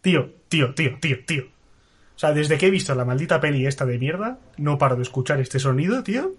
[0.00, 1.44] Tío, tío, tío, tío, tío.
[1.44, 5.02] O sea, desde que he visto la maldita peli esta de mierda, no paro de
[5.02, 6.32] escuchar este sonido, tío.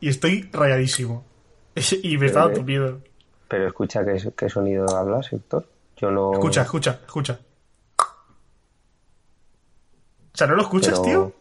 [0.00, 1.24] Y estoy rayadísimo.
[2.02, 3.00] Y me está dando miedo.
[3.48, 5.66] Pero escucha qué, qué sonido hablas, Héctor.
[5.96, 6.32] Yo no.
[6.32, 7.38] Escucha, escucha, escucha.
[7.98, 8.04] O
[10.38, 11.32] sea, ¿no lo escuchas, Pero- tío?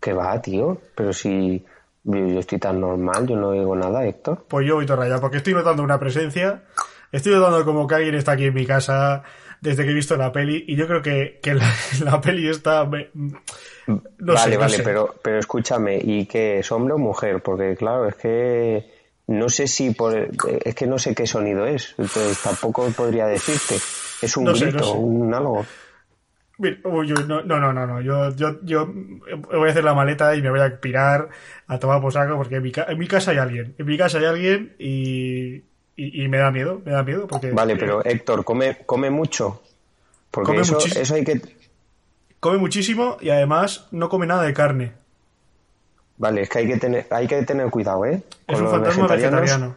[0.00, 0.80] ¿Qué va, tío?
[0.94, 1.64] Pero si
[2.04, 4.44] yo, yo estoy tan normal, yo no oigo nada, Héctor.
[4.48, 6.62] Pues yo voy todo rayado, porque estoy notando una presencia.
[7.10, 9.22] Estoy notando como que alguien está aquí en mi casa
[9.64, 10.64] desde que he visto la peli.
[10.68, 11.72] Y yo creo que, que la,
[12.04, 12.84] la peli está.
[12.86, 13.10] me-
[14.18, 14.84] no vale, sé, no vale, sé.
[14.84, 17.42] pero, pero escúchame, ¿y qué es hombre o mujer?
[17.42, 18.84] Porque claro, es que
[19.26, 23.76] no sé si por es que no sé qué sonido es, entonces tampoco podría decirte.
[24.22, 24.98] Es un No grito, sé.
[24.98, 25.64] un algo.
[26.56, 28.00] Mira, uy, uy, no, no, no, no.
[28.00, 31.28] Yo, yo, yo voy a hacer la maleta y me voy a pirar
[31.66, 33.74] a tomar por saco porque en mi, en mi casa hay alguien.
[33.76, 35.64] En mi casa hay alguien y,
[35.96, 37.50] y, y me da miedo, me da miedo porque...
[37.52, 39.62] Vale, pero Héctor, come, come mucho.
[40.30, 41.02] Porque Come eso, muchísimo.
[41.02, 41.40] eso hay que.
[42.40, 44.92] Come muchísimo y además no come nada de carne.
[46.18, 48.22] Vale, es que hay que tener, hay que tener cuidado, ¿eh?
[48.46, 49.76] Es un los fantasma vegetarianos- vegetariano.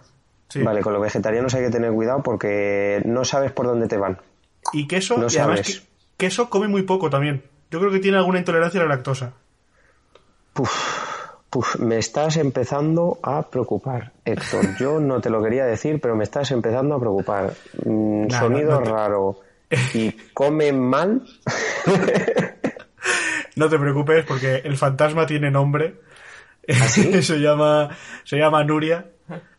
[0.49, 0.63] Sí.
[0.63, 4.19] Vale, con los vegetarianos hay que tener cuidado porque no sabes por dónde te van.
[4.73, 5.79] Y queso, No y además sabes.
[5.81, 5.87] que-
[6.17, 7.43] queso come muy poco también.
[7.69, 9.33] Yo creo que tiene alguna intolerancia a la lactosa.
[10.53, 10.71] Puf,
[11.79, 14.77] me estás empezando a preocupar, Héctor.
[14.77, 17.53] Yo no te lo quería decir, pero me estás empezando a preocupar.
[17.85, 19.39] Mm, sonido no te- raro.
[19.93, 21.23] Y come mal.
[23.55, 25.95] No te preocupes porque el fantasma tiene nombre.
[26.69, 27.21] ¿Ah, sí?
[27.23, 27.89] se llama
[28.23, 29.05] se llama Nuria.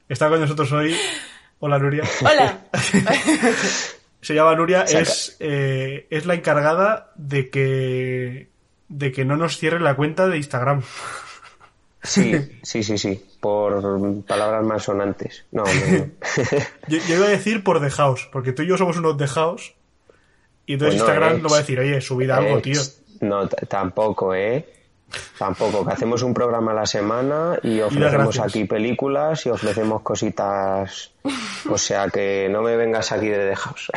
[0.08, 0.94] Está con nosotros hoy.
[1.58, 2.04] Hola Nuria.
[2.22, 2.58] Hola.
[4.20, 8.48] Se llama Nuria, Saca- es, eh, es la encargada de que
[8.88, 10.82] de que no nos cierre la cuenta de Instagram.
[12.02, 13.24] Sí, sí, sí, sí.
[13.40, 15.44] Por palabras más sonantes.
[15.52, 16.10] No, no, no.
[16.88, 19.28] Yo, yo iba a decir por The House, porque tú y yo somos unos The
[19.28, 19.74] House.
[20.66, 22.80] Y entonces Bueno, Instagram eh, lo va a decir, oye, subid algo, Eh, tío.
[23.20, 24.66] No, tampoco, ¿eh?
[25.38, 31.12] Tampoco, que hacemos un programa a la semana y ofrecemos aquí películas y ofrecemos cositas.
[31.70, 33.90] O sea que no me vengas aquí de dejaos.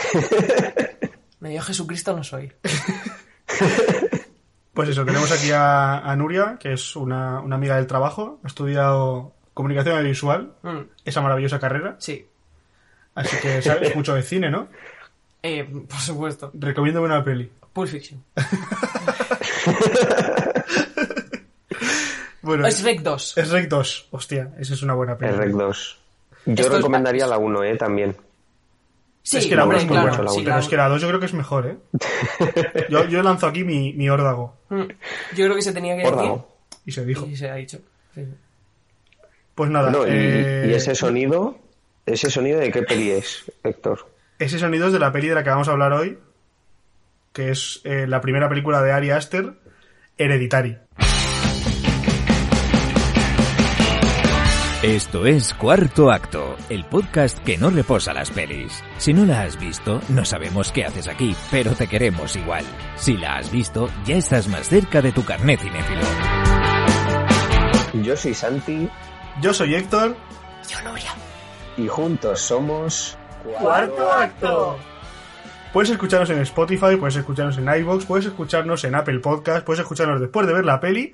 [1.41, 2.53] Medio Jesucristo no soy.
[4.73, 8.47] Pues eso, tenemos aquí a, a Nuria, que es una, una amiga del trabajo, ha
[8.47, 12.25] estudiado comunicación audiovisual, Mm, esa maravillosa carrera, sí.
[13.15, 14.69] así que sabes mucho de cine, ¿no?
[15.43, 16.51] Eh, por supuesto.
[16.53, 17.51] Recomiendo una peli.
[17.73, 18.23] Pulp Fiction.
[22.43, 23.37] Bueno, Es Rec 2.
[23.37, 25.31] es Rec 2, hostia, esa es una buena peli.
[25.31, 25.99] El Rec 2.
[26.47, 27.75] Yo Esto es- recomendaría la 1, ¿eh?
[27.77, 28.15] También.
[29.23, 30.45] Sí, es que la hombre, 1 es muy claro, buena, sí, uno.
[30.45, 31.77] pero es que la 2 yo creo que es mejor, ¿eh?
[32.89, 34.81] Yo, yo lanzo aquí mi, mi órdago, Mm,
[35.35, 36.13] Yo creo que se tenía que decir.
[36.17, 36.55] Órdago.
[36.85, 37.25] y se dijo.
[37.27, 37.79] Y se ha dicho.
[38.15, 38.25] Sí.
[39.53, 41.59] Pues nada, No, y, eh, y ese sonido,
[42.05, 44.07] ¿ese sonido de qué peli es, Héctor?
[44.39, 46.17] Ese sonido es de la peli de la que vamos a hablar hoy,
[47.33, 49.53] que es eh, la primera película de Ari Aster,
[50.17, 50.77] Hereditary.
[54.83, 58.83] Esto es Cuarto Acto, el podcast que no reposa las pelis.
[58.97, 62.65] Si no la has visto, no sabemos qué haces aquí, pero te queremos igual.
[62.95, 66.01] Si la has visto, ya estás más cerca de tu carnet cinéfilo.
[68.01, 68.89] Yo soy Santi
[69.39, 70.15] Yo soy Héctor.
[70.67, 71.11] Yo, Nuria.
[71.77, 73.15] y juntos somos...
[73.59, 74.79] Cuarto acto.
[75.73, 80.19] Puedes escucharnos en Spotify, puedes escucharnos en iVoox, puedes escucharnos en Apple Podcast, puedes escucharnos
[80.19, 81.13] después de ver la peli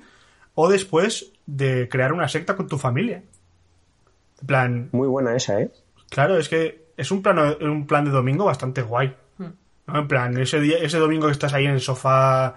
[0.54, 3.22] o después de crear una secta con tu familia.
[4.40, 5.70] En plan, Muy buena esa, ¿eh?
[6.10, 9.14] claro, es que es un plan, un plan de domingo bastante guay.
[9.38, 9.98] ¿no?
[10.00, 12.56] En plan, ese, día, ese domingo que estás ahí en el sofá,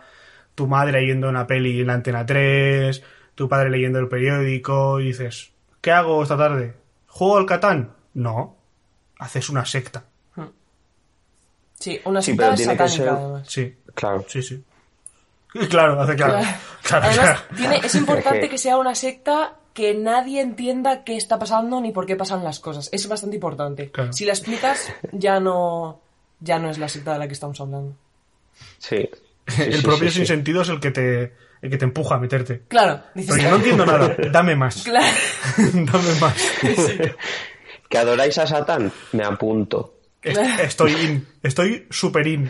[0.53, 3.01] tu madre leyendo una peli en la antena 3,
[3.35, 6.73] tu padre leyendo el periódico y dices, ¿qué hago esta tarde?
[7.07, 7.93] ¿Juego al Catán?
[8.15, 8.57] No,
[9.17, 10.03] haces una secta.
[11.79, 13.45] Sí, una Sí, secta pero tiene que satánica, ser-.
[13.49, 14.25] Sí, Claro.
[14.27, 14.63] sí, sí.
[15.69, 16.33] Claro, hace claro.
[16.33, 16.47] Claro.
[16.83, 17.41] Claro, Además, claro.
[17.57, 21.79] tiene- es importante Es que- que sea una secta que nadie entienda qué está pasando
[21.81, 22.89] ni por qué pasan las cosas.
[22.91, 23.89] Es bastante importante.
[23.91, 24.11] Claro.
[24.13, 25.99] Si la explicas, ya no,
[26.39, 27.95] ya no es la secta de la que estamos hablando.
[28.77, 29.09] Sí.
[29.47, 30.17] Sí, el sí, propio sí, sí.
[30.19, 31.33] sinsentido es el que te
[31.63, 32.61] el que te empuja a meterte.
[32.67, 34.83] Claro, dices, Porque no entiendo nada, dame más.
[34.83, 35.05] Claro.
[35.57, 36.35] dame más.
[37.89, 38.91] ¿Que adoráis a Satán?
[39.13, 39.95] Me apunto.
[40.21, 42.49] est- estoy in, estoy super in.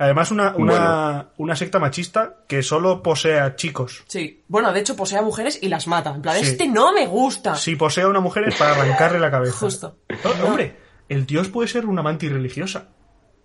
[0.00, 4.04] Además, una, una, una secta machista que solo posee a chicos.
[4.06, 4.44] Sí.
[4.46, 6.10] Bueno, de hecho posee a mujeres y las mata.
[6.14, 6.46] En plan, Sí.
[6.50, 7.56] este no me gusta.
[7.56, 9.56] Si posee a una mujer es para arrancarle la cabeza.
[9.58, 9.96] Justo.
[10.24, 10.76] Oh, hombre,
[11.08, 12.88] el dios puede ser una amante religiosa.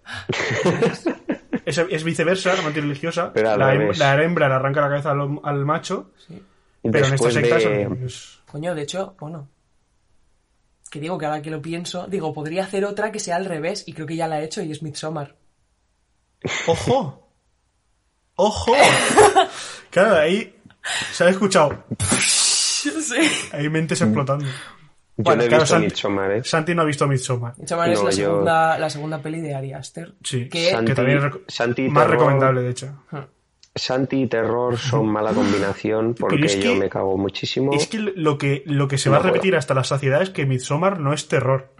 [1.65, 3.31] es, es viceversa, la amante religiosa.
[3.33, 6.11] Pero La, hem- la hembra le arranca la cabeza al, al macho,
[6.83, 9.49] pero en esta secta de- es- Coño, de hecho, bueno.
[10.91, 13.83] Que digo que ahora que lo pienso, digo, podría hacer otra que sea al revés,
[13.88, 15.35] y creo que ya la he hecho y es Midsommar.
[16.68, 17.30] ¡Ojo!
[18.36, 18.74] ¡Ojo!
[19.90, 20.56] Claro, ahí
[21.12, 21.84] se ha escuchado.
[22.19, 22.90] sí.
[23.51, 24.45] Hay mentes explotando.
[24.45, 24.51] Yo
[25.25, 26.44] Bueno, no he claro, visto Santi- Midsommar, ¿eh?
[26.44, 27.54] Santi no ha visto Midsommar.
[27.60, 30.16] Midsommar es No, la yo- segunda, la segunda peli de Ari Aster.
[30.24, 32.19] Sí, Que, Santi- que también es rec- Santi más Terror.
[32.19, 32.88] recomendable, de hecho.
[33.75, 37.74] Santi y terror son mala combinación porque es que- yo me cago muchísimo.
[37.74, 39.34] Es que lo que, lo que se No va a puedo.
[39.36, 41.72] repetir hasta la saciedad es que Midsommar no es terror.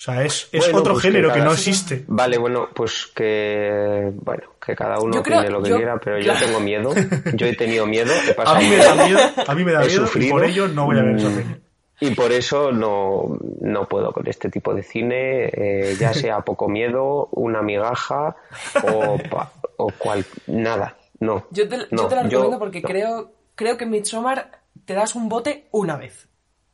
[0.00, 2.04] O sea, es, es Bueno, otro pues género que, cada- no existe.
[2.08, 5.98] Vale, bueno, pues que bueno, que cada uno Yo creo- opine lo que yo- quiera,
[6.02, 6.40] pero claro.
[6.40, 6.94] yo tengo miedo.
[7.34, 9.80] Yo he tenido miedo, he A pasado mí me da miedo, a mí me da
[9.80, 11.34] miedo y por ello no voy a ver esa Mm.
[11.34, 11.56] peli.
[12.00, 16.66] y por eso no, no puedo con este tipo de cine, eh, ya sea poco
[16.66, 18.36] miedo, una migaja
[18.82, 20.96] o, pa- o cual nada.
[21.18, 21.46] No.
[21.50, 22.88] Yo te, yo no, te la recomiendo yo- porque no.
[22.88, 24.50] creo, creo que en Midsommar
[24.86, 26.26] te das un bote una vez.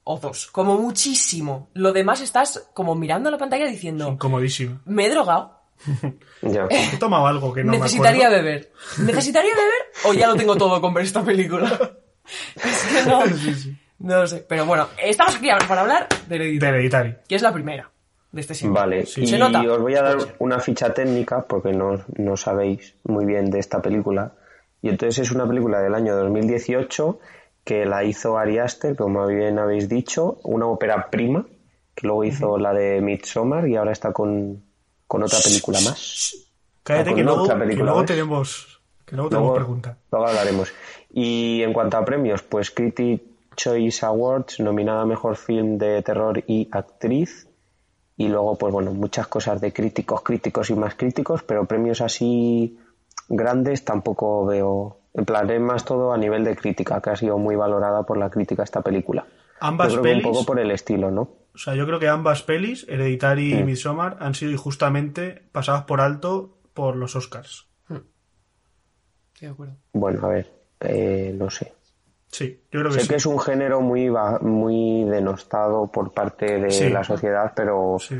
[0.08, 0.46] O dos.
[0.52, 1.68] Como muchísimo.
[1.74, 4.80] Lo demás estás como mirando la pantalla diciendo, Incomodísimo.
[4.84, 5.60] me he drogado.
[6.42, 6.66] Ya.
[6.70, 8.70] He tomado algo que no Necesitaría me beber.
[8.98, 9.82] ¿Necesitaría beber?
[10.04, 11.68] O ya lo tengo todo con ver esta película.
[12.56, 13.20] Es que no.
[13.98, 14.44] No lo sé.
[14.48, 17.16] Pero bueno, estamos aquí para hablar de De Hereditary, Hereditary.
[17.28, 17.90] que es la primera
[18.32, 18.74] de este siglo.
[18.74, 19.22] Vale, Sí.
[19.22, 19.60] y Se nota.
[19.62, 23.80] os voy a dar una ficha técnica porque no, no sabéis muy bien de esta
[23.80, 24.32] película.
[24.82, 27.18] Y entonces es una película del año 2018
[27.66, 31.44] que la hizo Ari Aster, como bien habéis dicho, una ópera prima,
[31.96, 34.62] que luego hizo la de Midsommar y ahora está con,
[35.08, 36.32] con otra película más.
[36.84, 38.06] Cállate Ah, que luego, otra que película luego más.
[38.06, 39.98] tenemos, que luego tenemos Luego, pregunta.
[40.12, 40.72] luego hablaremos.
[41.12, 43.22] Y en cuanto a premios, pues Critic
[43.56, 47.48] Choice Awards, nominada a Mejor Film de Terror y Actriz.
[48.16, 52.78] Y luego, pues bueno, muchas cosas de críticos, críticos y más críticos, pero premios así
[53.28, 54.98] grandes tampoco veo.
[55.16, 58.18] En plan, es más todo a nivel de crítica, que ha sido muy valorada por
[58.18, 59.26] la crítica esta película.
[59.60, 61.22] Ambas Yo creo que pelis, un poco por el estilo, ¿no?
[61.54, 63.66] o sea, yo creo que ambas pelis, Hereditary y Mm.
[63.66, 67.66] Midsommar, han sido injustamente pasadas por alto por los Oscars.
[67.88, 69.74] Estoy de acuerdo.
[69.94, 71.72] Bueno, a ver, eh, no sé.
[72.28, 73.08] Sí, yo creo que Sé sí.
[73.08, 74.10] que es un género muy,
[74.42, 76.90] muy denostado por parte de Sí.
[76.90, 78.18] la sociedad, pero, Sí.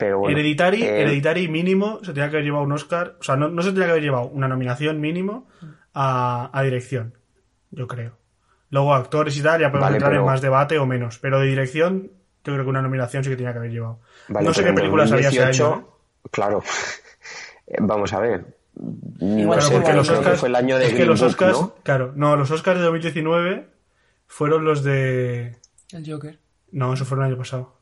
[0.00, 0.36] Pero bueno.
[0.36, 3.62] Hereditary, eh, Hereditary mínimo se tenía que haber llevado un Oscar, o sea, no, no
[3.62, 5.46] se tenía que haber llevado una nominación mínimo
[5.94, 7.14] a, a dirección,
[7.70, 8.16] yo creo.
[8.70, 11.46] Luego actores y tal, ya podemos Vale, entrar en más debate o menos, pero de
[11.48, 12.10] dirección
[12.42, 14.00] yo creo que una nominación sí que tenía que haber llevado.
[14.28, 15.82] Vale, no sé qué películas había ese 2018, año.
[15.82, 16.28] ¿eh?
[16.30, 16.62] Claro.
[17.72, 18.56] Eh, Vamos a ver.
[18.74, 21.60] No Igual sé, porque los Oscars, fue el año de es que los Book, Oscars,
[21.60, 21.74] ¿no?
[21.84, 23.68] claro, no, los Oscars de 2019
[24.26, 25.56] fueron los de,
[25.92, 26.40] El Joker.
[26.72, 27.76] no, eso fue el año pasado,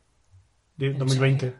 [0.76, 1.46] de 2020.
[1.46, 1.54] Ay,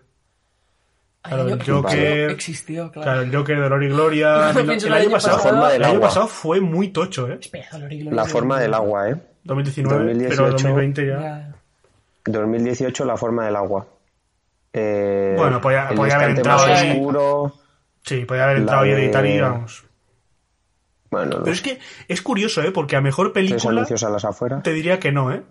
[1.23, 3.05] Claro, el Joker existió, claro.
[3.05, 4.51] claro, el Joker de Dolor y Gloria.
[4.57, 6.09] El, pienso el el año pasado, pasado- La forma del el año agua.
[6.09, 7.39] pasado fue muy tocho, ¿eh?
[7.41, 9.17] Espera, Dolor y Gloria La forma de- del agua, ¿eh?
[9.45, 10.37] 2019, 2018.
[10.43, 11.21] pero 2020 ya.
[11.21, 11.55] Ya.
[12.25, 13.87] 2018, la forma del agua.
[14.73, 16.91] Eh, Bueno, podía- podía haber entrado ahí.
[16.93, 17.55] oscuro.
[18.05, 19.85] Sí, podía haber entrado y de- editar y vamos.
[21.11, 22.71] Bueno, no Pero es que es curioso, ¿eh?
[22.71, 24.63] Porque a mejor película a las afueras.
[24.63, 25.43] te diría que no, ¿eh?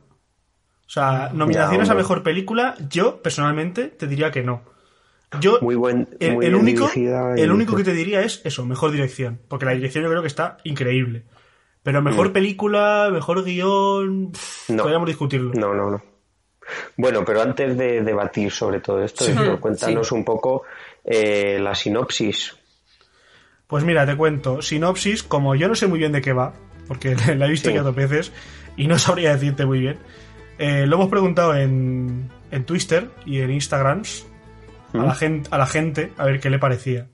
[0.85, 2.03] O sea, nominaciones a hombre.
[2.03, 4.61] mejor película, yo personalmente te diría que no.
[5.41, 6.07] Yo, Muy buen.
[6.21, 9.39] el, muy el único, el único que te diría es eso, mejor dirección.
[9.49, 11.23] Porque la dirección yo creo que está increíble.
[11.83, 12.33] Pero mejor Mm.
[12.33, 14.83] película, mejor guion, pff, No.
[14.83, 15.51] podríamos discutirlo.
[15.53, 16.01] No, no, no.
[16.97, 19.33] Bueno, pero antes de debatir sobre todo esto, Sí.
[19.59, 20.63] Cuéntanos un poco
[21.03, 22.55] eh, la sinopsis.
[23.67, 24.61] Pues mira, te cuento.
[24.61, 26.53] Sinopsis, como yo no sé muy bien de qué va,
[26.87, 27.75] porque la he visto Sí.
[27.75, 28.31] ya dos veces
[28.77, 29.97] y no sabría decirte muy bien,
[30.57, 34.25] eh, lo hemos preguntado en, en Twitter y en Instagrams
[34.93, 37.09] a, la gente, a la gente a ver qué le parecía.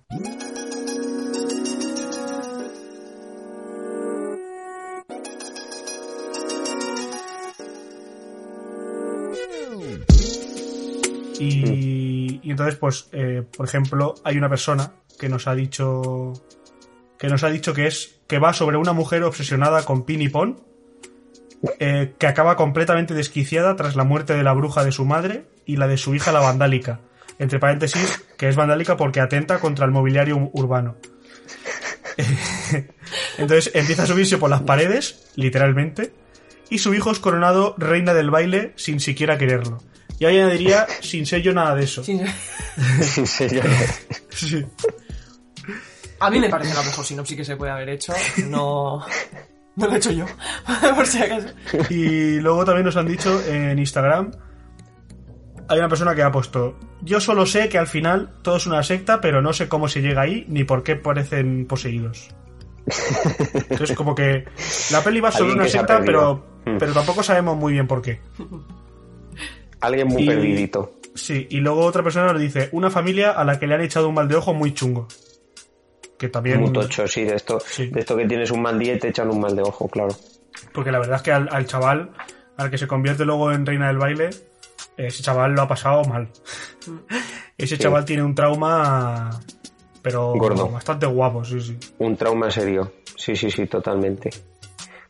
[11.40, 16.34] Y, y entonces, pues, eh, por ejemplo, hay una persona que nos ha dicho
[17.24, 20.28] que nos ha dicho que es que va sobre una mujer obsesionada con Pin y
[20.28, 20.62] Pon,
[21.80, 25.78] eh, que acaba completamente desquiciada tras la muerte de la bruja de su madre y
[25.78, 27.00] la de su hija la vandálica.
[27.40, 30.96] Entre paréntesis, que es vandálica porque atenta contra el mobiliario ur- urbano.
[33.38, 36.14] Entonces empieza a subirse por las paredes, literalmente,
[36.70, 39.82] y su hijo es coronado reina del baile sin siquiera quererlo.
[40.20, 42.04] Y añadiría, sin ser yo nada de eso.
[42.04, 42.24] Sin-
[43.02, 43.66] Sí, señor.
[44.30, 44.66] Sí.
[46.20, 48.14] A mí me parece la mejor sinopsis que se puede haber hecho.
[48.48, 49.04] No,
[49.76, 50.26] no lo he hecho yo,
[50.96, 51.48] por si acaso.
[51.90, 54.32] Y luego también nos han dicho en Instagram,
[55.74, 58.84] hay una persona que ha puesto, yo solo sé que al final todo es una
[58.84, 62.30] secta, pero no sé cómo se llega ahí ni por qué parecen poseídos.
[63.70, 64.46] Entonces como que
[64.92, 66.78] la peli va sobre una se secta, pero, Mm.
[66.80, 68.20] pero tampoco sabemos muy bien por qué.
[69.82, 70.94] Alguien muy Y- perdidito.
[71.16, 74.08] Sí, y luego otra persona nos dice, una familia a la que le han echado
[74.10, 75.08] un mal de ojo muy chungo.
[76.18, 76.62] Que también...
[76.62, 77.88] Muy tocho, sí, de esto, Sí.
[77.88, 80.16] de esto que tienes un mal día y te echan un mal de ojo, claro.
[80.74, 82.12] Porque la verdad es que al, al chaval,
[82.58, 84.30] al que se convierte luego en reina del baile,
[84.98, 86.28] ese chaval lo ha pasado mal.
[87.58, 87.82] ese Sí.
[87.84, 89.30] chaval tiene un trauma,
[90.02, 90.70] pero Gordo.
[90.70, 91.78] bastante guapo, sí, sí.
[92.00, 92.94] Un trauma serio.
[93.16, 94.30] Sí, sí, sí, totalmente.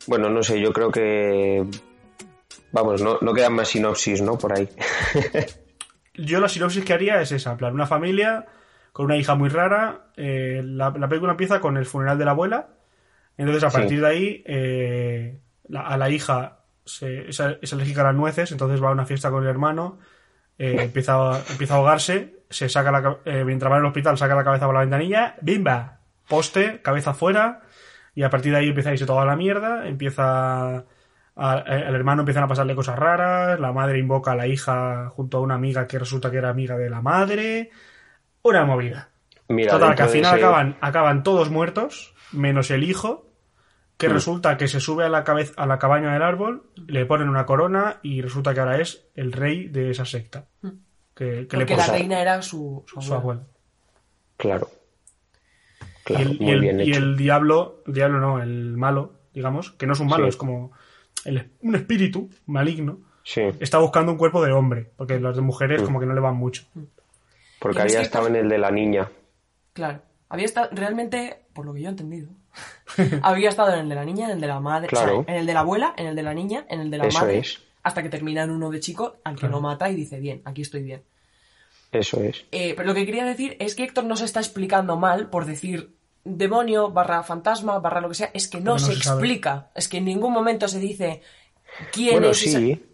[0.06, 1.64] Bueno, no sé, yo creo que.
[2.72, 4.36] Vamos, no, no quedan más sinopsis, ¿no?
[4.36, 4.68] Por ahí.
[6.16, 8.46] Yo la sinopsis que haría es esa, en plan, una familia
[8.92, 12.30] con una hija muy rara, eh, la, la película empieza con el funeral de la
[12.30, 12.68] abuela,
[13.36, 13.76] entonces a Sí.
[13.78, 17.40] partir de ahí eh, la- a la hija se, es,
[17.72, 19.98] alérgica a las nueces, entonces va a una fiesta con el hermano,
[20.58, 24.34] eh, empieza, a, empieza a ahogarse, se saca la, eh, mientras va al hospital saca
[24.34, 25.98] la cabeza por la ventanilla, ¡bimba!
[26.28, 27.62] Poste, cabeza afuera,
[28.14, 30.84] y a partir de ahí empieza a irse toda la mierda, empieza
[31.36, 35.40] al hermano empiezan a pasarle cosas raras, la madre invoca a la hija junto a
[35.40, 37.70] una amiga que resulta que era amiga de la madre,
[38.42, 39.08] una movida.
[39.48, 43.23] Mira, Total, que al final ese- acaban, acaban todos muertos, menos el hijo,
[44.06, 44.16] que Mm.
[44.16, 47.46] resulta que se sube a la, cabeza, a la cabaña del árbol, le ponen una
[47.46, 50.46] corona y resulta que ahora es el rey de esa secta.
[51.14, 51.66] Que, que le Mm.
[51.68, 53.40] Porque la reina era su, su su abuela.
[53.42, 53.54] abuelo.
[54.36, 54.68] Claro.
[56.08, 56.98] Y el, y muy el- bien y hecho.
[56.98, 60.28] el diablo, el diablo no, el malo, digamos, que no es un malo, Sí.
[60.30, 60.72] es como
[61.24, 65.80] el- un espíritu maligno, Sí, está buscando un cuerpo de hombre, porque los de mujeres
[65.82, 65.84] Mm.
[65.86, 66.64] como que no le van mucho.
[67.60, 69.08] porque había este estado caso- en el de la niña.
[69.72, 70.02] Claro.
[70.28, 72.28] Había estado, realmente, por lo que yo he entendido,
[73.22, 75.24] había estado en el de la niña, en el de la madre, o sea, Claro.
[75.28, 77.18] en el de la abuela, en el de la niña, en el de la Eso
[77.20, 77.60] madre, es.
[77.82, 79.56] hasta que termina en uno de chico al que Claro.
[79.56, 81.02] no mata y dice, bien, aquí estoy bien.
[81.92, 82.44] Eso es.
[82.50, 85.44] Eh, pero lo que quería decir es que Héctor no se está explicando mal por
[85.46, 85.94] decir
[86.24, 90.06] demonio barra fantasma barra lo que sea, es que no, se, explica, es que en
[90.06, 91.20] ningún momento se dice
[91.92, 92.84] quién Bueno, es esa- sí.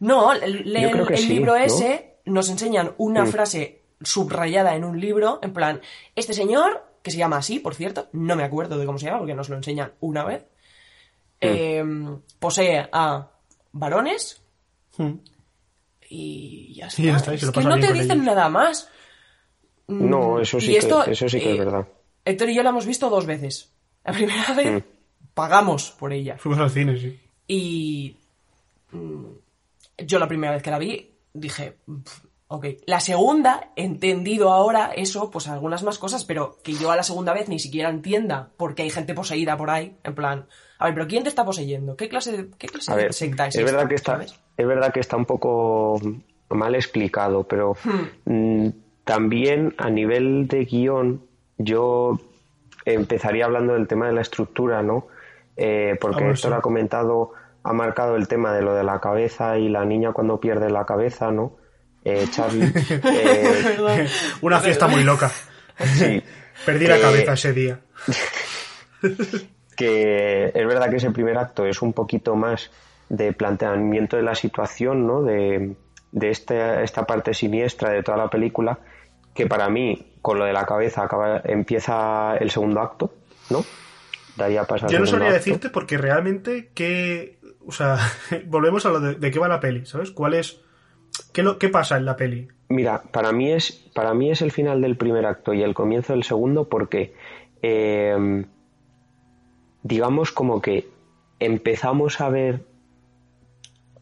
[0.00, 1.64] No, lee Yo creo el, que el sí, libro ¿no?
[1.64, 3.28] ese, nos enseñan una Mm.
[3.28, 5.80] frase subrayada en un libro, en plan,
[6.14, 9.18] este señor, que se llama así, por cierto, no me acuerdo de cómo se llama
[9.18, 10.44] porque nos lo enseñan una vez,
[11.40, 11.84] eh,
[12.38, 13.28] posee a
[13.72, 14.40] varones
[14.96, 15.12] Mm.
[16.10, 17.02] y ya está.
[17.02, 18.24] Y ya está, y se es que no te dicen ellos.
[18.24, 18.88] nada más.
[19.86, 21.86] Mm, No, eso sí y que- esto, eso sí que es eh, verdad.
[22.24, 23.70] Héctor y yo la hemos visto dos veces.
[24.04, 24.86] La primera vez Mm.
[25.34, 26.36] pagamos por ella.
[26.38, 27.18] Fuimos al cine, sí.
[27.46, 28.16] Y
[28.92, 29.24] mm,
[30.06, 32.66] yo la primera vez que la vi dije, "Pf, ok.
[32.86, 37.32] La segunda, entendido ahora eso, pues algunas más cosas, pero que yo a la segunda
[37.32, 40.46] vez ni siquiera entienda porque hay gente poseída por ahí, en plan,
[40.78, 41.96] a ver, pero ¿quién te está poseyendo?
[41.96, 43.72] ¿Qué clase de, qué clase A de ver, secta es es esta?
[43.72, 44.40] verdad que está, ¿sabes?
[44.56, 46.00] es verdad que está un poco
[46.50, 48.64] mal explicado, pero Hmm.
[48.64, 48.68] mm,
[49.04, 51.22] también a nivel de guion
[51.58, 52.18] yo
[52.84, 55.06] empezaría hablando del tema de la estructura, ¿no?
[55.56, 56.56] Eh, porque bueno, Héctor sí.
[56.56, 57.32] ha comentado,
[57.64, 60.86] ha marcado el tema de lo de la cabeza y la niña cuando pierde la
[60.86, 61.52] cabeza, ¿no?
[62.10, 62.72] Eh, Charlie.
[63.04, 64.08] eh,
[64.42, 65.30] Una fiesta muy loca.
[65.84, 66.22] sí.
[66.64, 67.80] Perdí la Eh, cabeza ese día.
[69.76, 72.70] que es verdad que ese primer acto es un poquito más
[73.08, 75.22] de planteamiento de la situación, ¿no?
[75.22, 75.76] De,
[76.12, 78.78] de este- esta parte siniestra de toda la película,
[79.34, 83.14] que para mí, con lo de la cabeza, acaba, empieza el segundo acto,
[83.50, 83.64] ¿no?
[84.36, 85.38] De ahí a pasar Yo no sabría acto.
[85.38, 87.38] decirte porque realmente que...
[87.66, 87.98] O sea,
[88.46, 90.10] volvemos a lo de, de qué va la peli, ¿sabes?
[90.10, 90.60] ¿Cuál es...
[91.32, 92.48] ¿Qué, lo, ¿Qué pasa en la peli?
[92.68, 96.12] Mira, para mí es para mí es el final del primer acto y el comienzo
[96.12, 97.14] del segundo porque
[97.62, 98.44] eh,
[99.82, 100.88] digamos como que
[101.40, 102.60] empezamos a ver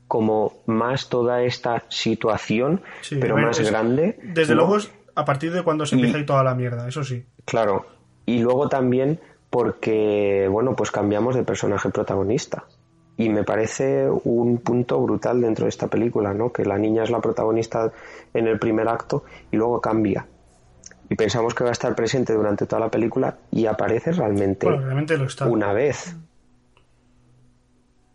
[0.09, 4.19] como más toda esta situación, Sí, pero más es- grande.
[4.23, 4.61] Desde ¿no?
[4.63, 7.25] luego es a partir de cuando se Y- empieza ahí toda la mierda, eso sí.
[7.45, 7.87] Claro.
[8.25, 9.21] Y luego también
[9.51, 12.65] porque, bueno, pues cambiamos de personaje protagonista.
[13.19, 16.53] Y me parece un punto brutal dentro de esta película, ¿no?
[16.53, 17.91] Que la niña es la protagonista
[18.35, 20.27] en el primer acto y luego cambia.
[21.09, 24.83] Y pensamos que va a estar presente durante toda la película y aparece realmente Bueno,
[24.83, 25.47] realmente lo está.
[25.47, 26.15] una vez.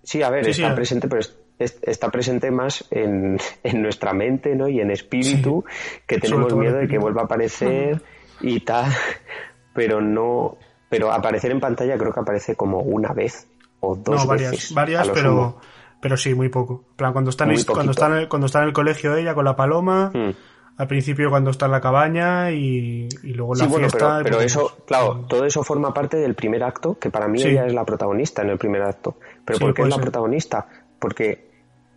[0.04, 4.14] Sí, a ver, Sí, está presente, pero es- es- está presente más en, en nuestra
[4.14, 4.68] mente, ¿no?
[4.68, 5.64] Y en espíritu,
[6.08, 8.02] que tenemos miedo de que vuelva a aparecer
[8.42, 8.92] y tal,
[9.74, 10.58] pero no,
[10.90, 13.48] pero aparecer en pantalla creo que aparece como una vez
[13.82, 14.74] o dos no, varias, veces.
[14.74, 15.58] varias, pero sumo.
[16.02, 16.84] Pero sí, muy poco.
[16.96, 19.36] Plan, cuando está en, el, cuando, está en el, cuando está en el colegio ella
[19.36, 20.30] con la paloma, Mm.
[20.78, 24.08] al principio cuando está en la cabaña y, y luego la Sí, bueno, fiesta.
[24.18, 27.38] pero, pero pues, eso, claro, todo eso forma parte del primer acto, que para mí
[27.38, 27.50] Sí.
[27.50, 29.18] ella es la protagonista en el primer acto.
[29.46, 30.02] Pero Sí, ¿por qué es la ser.
[30.02, 30.68] protagonista?
[30.98, 31.52] Porque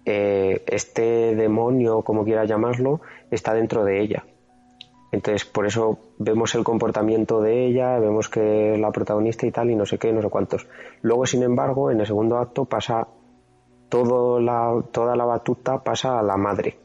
[0.04, 3.00] eh, este demonio, como quiera llamarlo,
[3.30, 4.24] está dentro de ella.
[5.14, 9.70] Entonces, por eso vemos el comportamiento de ella, vemos que es la protagonista y tal,
[9.70, 10.66] y no sé qué, no sé cuántos.
[11.02, 13.06] Luego, sin embargo, en el segundo acto pasa
[13.88, 16.76] todo la, toda la batuta pasa a la madre.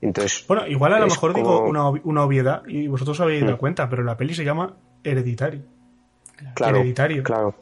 [0.00, 3.60] Entonces, Bueno, igual a lo mejor digo una, una obviedad y vosotros habéis dado Mm.
[3.60, 4.74] cuenta, pero la peli se llama
[5.04, 5.62] Hereditary.
[6.54, 7.22] claro, hereditario.
[7.22, 7.54] claro.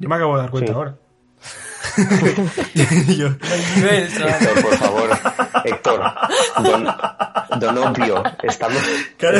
[0.00, 0.76] Yo me acabo de dar cuenta Sí.
[0.76, 0.96] ahora.
[3.16, 5.10] Yo- Héctor, por favor.
[5.64, 6.02] Héctor,
[6.62, 6.86] don,
[7.60, 8.78] don Obvio, estamos...
[9.16, 9.38] Claro,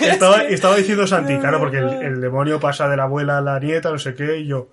[0.00, 3.58] estaba, estaba diciendo Santi, claro, porque el, el demonio pasa de la abuela a la
[3.60, 4.68] nieta, no sé qué, y yo,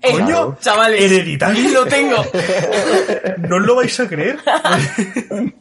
[0.00, 1.68] Eh, Coño, chavales, Hereditary.
[1.72, 2.16] lo tengo.
[3.38, 4.38] ¿no os lo vais a creer?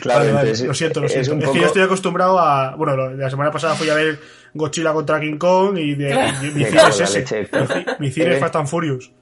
[0.00, 1.32] Claro, Vale, vale, entonces, lo siento, lo es siento.
[1.34, 2.74] un Es, poco- que yo estoy acostumbrado a.
[2.76, 4.18] Bueno, la semana pasada fui a ver
[4.54, 6.10] Godzilla contra King Kong y, de,
[6.42, 7.18] y mi Me cine cago es en la ese.
[7.20, 7.68] leche, Mi, Héctor.
[7.68, 9.12] ci- mi cine es Eres- Fast and Furious.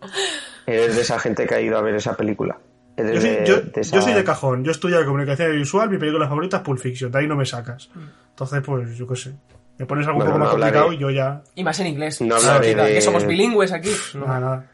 [0.67, 2.59] Eres de esa gente que ha ido a ver esa película.
[2.97, 4.65] Eres Yo soy, de- yo, de esa- yo soy de cajón.
[4.65, 7.11] Yo estudio comunicación visual, mi película favorita es Pulp Fiction.
[7.13, 7.91] De ahí no me sacas.
[8.31, 9.35] Entonces, pues, yo qué sé.
[9.79, 11.43] Me pones algo Bueno, un poco no más hablaré- complicado y yo ya.
[11.55, 12.21] Y más en inglés.
[12.23, 13.91] No hablaré de- Que somos bilingües aquí.
[14.15, 14.67] Nada, nada.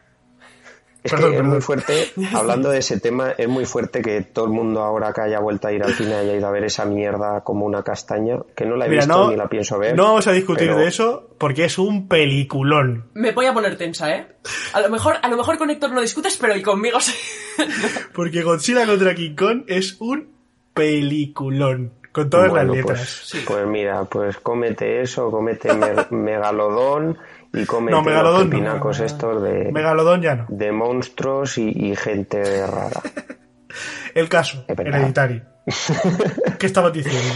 [1.03, 1.51] Es Perdón, que es perdón.
[1.53, 5.19] muy fuerte, hablando de ese tema, es muy fuerte que todo el mundo ahora que
[5.21, 8.37] haya vuelto a ir al cine haya ido a ver esa mierda como una castaña,
[8.55, 9.95] que no la he Mira, visto no, ni la pienso ver.
[9.97, 13.09] no vamos a discutir pero- de eso porque es un peliculón.
[13.15, 14.27] Me voy a poner tensa, ¿eh?
[14.71, 17.13] A lo mejor, a lo mejor con Héctor no discutes, pero y conmigo sí.
[18.13, 20.29] Porque Godzilla contra King Kong es un
[20.73, 21.91] peliculón.
[22.11, 22.97] Con todas Bueno, las pues,
[23.33, 23.43] letras.
[23.47, 27.17] pues mira, pues cómete eso, cómete me- megalodón
[27.53, 28.49] y cómete No, Megalodón los no.
[28.51, 30.45] pepinacos estos de, Megalodón ya no.
[30.49, 33.01] de monstruos y, y gente rara.
[34.15, 35.43] El caso, hereditario.
[36.59, 37.33] ¿Qué estabas diciendo?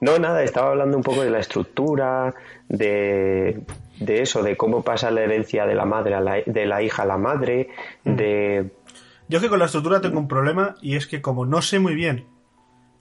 [0.00, 2.34] No, nada, estaba hablando un poco de la estructura,
[2.68, 3.62] de,
[3.98, 7.02] de eso, de cómo pasa la herencia de la madre a la, de la hija
[7.02, 7.68] a la madre,
[8.04, 8.14] Mm.
[8.16, 8.70] de
[9.28, 11.78] Yo es que con la estructura tengo un problema y es que como no sé
[11.78, 12.26] muy bien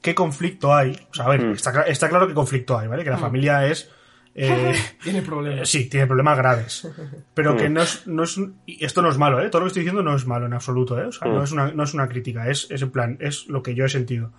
[0.02, 1.52] qué conflicto hay, o sea, a ver, Mm.
[1.52, 3.04] está, está claro que conflicto hay, ¿vale?
[3.04, 3.92] Que la familia es...
[4.36, 5.70] eh, Tiene problemas.
[5.70, 6.88] sí, tiene problemas graves.
[7.34, 7.74] Pero que Mm.
[7.74, 9.50] no es, no es esto no es malo, ¿eh?
[9.50, 11.06] Todo lo que estoy diciendo no es malo en absoluto, ¿eh?
[11.06, 11.44] O sea, no, Mm.
[11.44, 13.90] es una, no es una crítica, es, es en plan, es lo que yo he
[13.90, 14.32] sentido.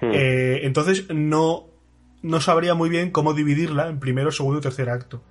[0.00, 0.10] Hmm.
[0.12, 1.66] Eh, entonces no,
[2.22, 5.22] no sabría muy bien cómo dividirla en primero, segundo y tercer acto.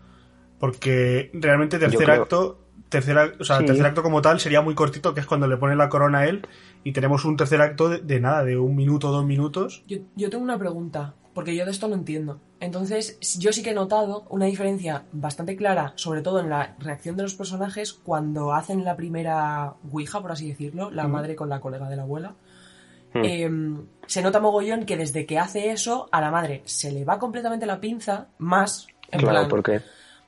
[0.60, 3.66] Porque realmente tercer creo- acto, tercer, o sea, Sí.
[3.66, 6.28] tercer acto como tal sería muy cortito, que es cuando le pone la corona a
[6.28, 6.48] él
[6.84, 9.84] y tenemos un tercer acto de, de nada, de un minuto, dos minutos.
[9.88, 12.40] Yo, yo tengo una pregunta, porque yo de esto no entiendo.
[12.60, 17.16] Entonces, yo sí que he notado una diferencia bastante clara, sobre todo en la reacción
[17.16, 21.60] de los personajes, cuando hacen la primera Ouija, por así decirlo, la madre con la
[21.60, 22.34] colega de la abuela.
[23.14, 23.22] Hmm.
[23.24, 23.52] Eh,
[24.08, 27.68] se nota mogollón que desde que hace eso, a la madre se le va completamente
[27.68, 29.82] la pinza, más, en claro, plan, porque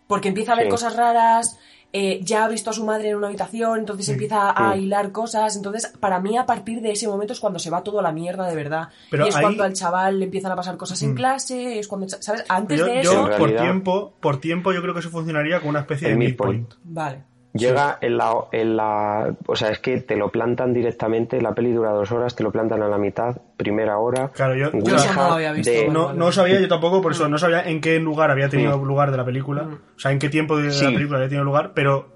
[0.06, 0.70] porque empieza a ver Sí.
[0.70, 1.58] cosas raras,
[1.92, 4.82] eh, ya ha visto a su madre en una habitación, entonces empieza a Sí.
[4.82, 5.56] hilar cosas.
[5.56, 8.12] Entonces, para mí, a partir de ese momento es cuando se va todo a la
[8.12, 8.90] mierda de verdad.
[9.10, 11.88] Pero y es ahí- cuando al chaval le empiezan a pasar cosas en clase, es
[11.88, 12.46] cuando, ¿sabes?
[12.48, 13.20] Antes Yo, de yo, eso...
[13.24, 16.14] En por realidad- tiempo, por tiempo, yo creo que eso funcionaría con una especie El
[16.20, 16.60] de midpoint.
[16.70, 16.80] midpoint.
[16.84, 17.24] Vale.
[17.54, 19.34] Llega en la, en la...
[19.48, 22.52] O sea, es que te lo plantan directamente, la peli dura dos horas, te lo
[22.52, 24.30] plantan a la mitad, primera hora.
[24.30, 26.14] Claro, yo- no lo había visto, de- bueno.
[26.14, 28.86] No, sabía yo tampoco, por eso no sabía en qué lugar había tenido Mm.
[28.86, 29.64] lugar de la película,
[29.96, 30.86] o sea, en qué tiempo de Sí.
[30.86, 32.10] la película había tenido lugar, pero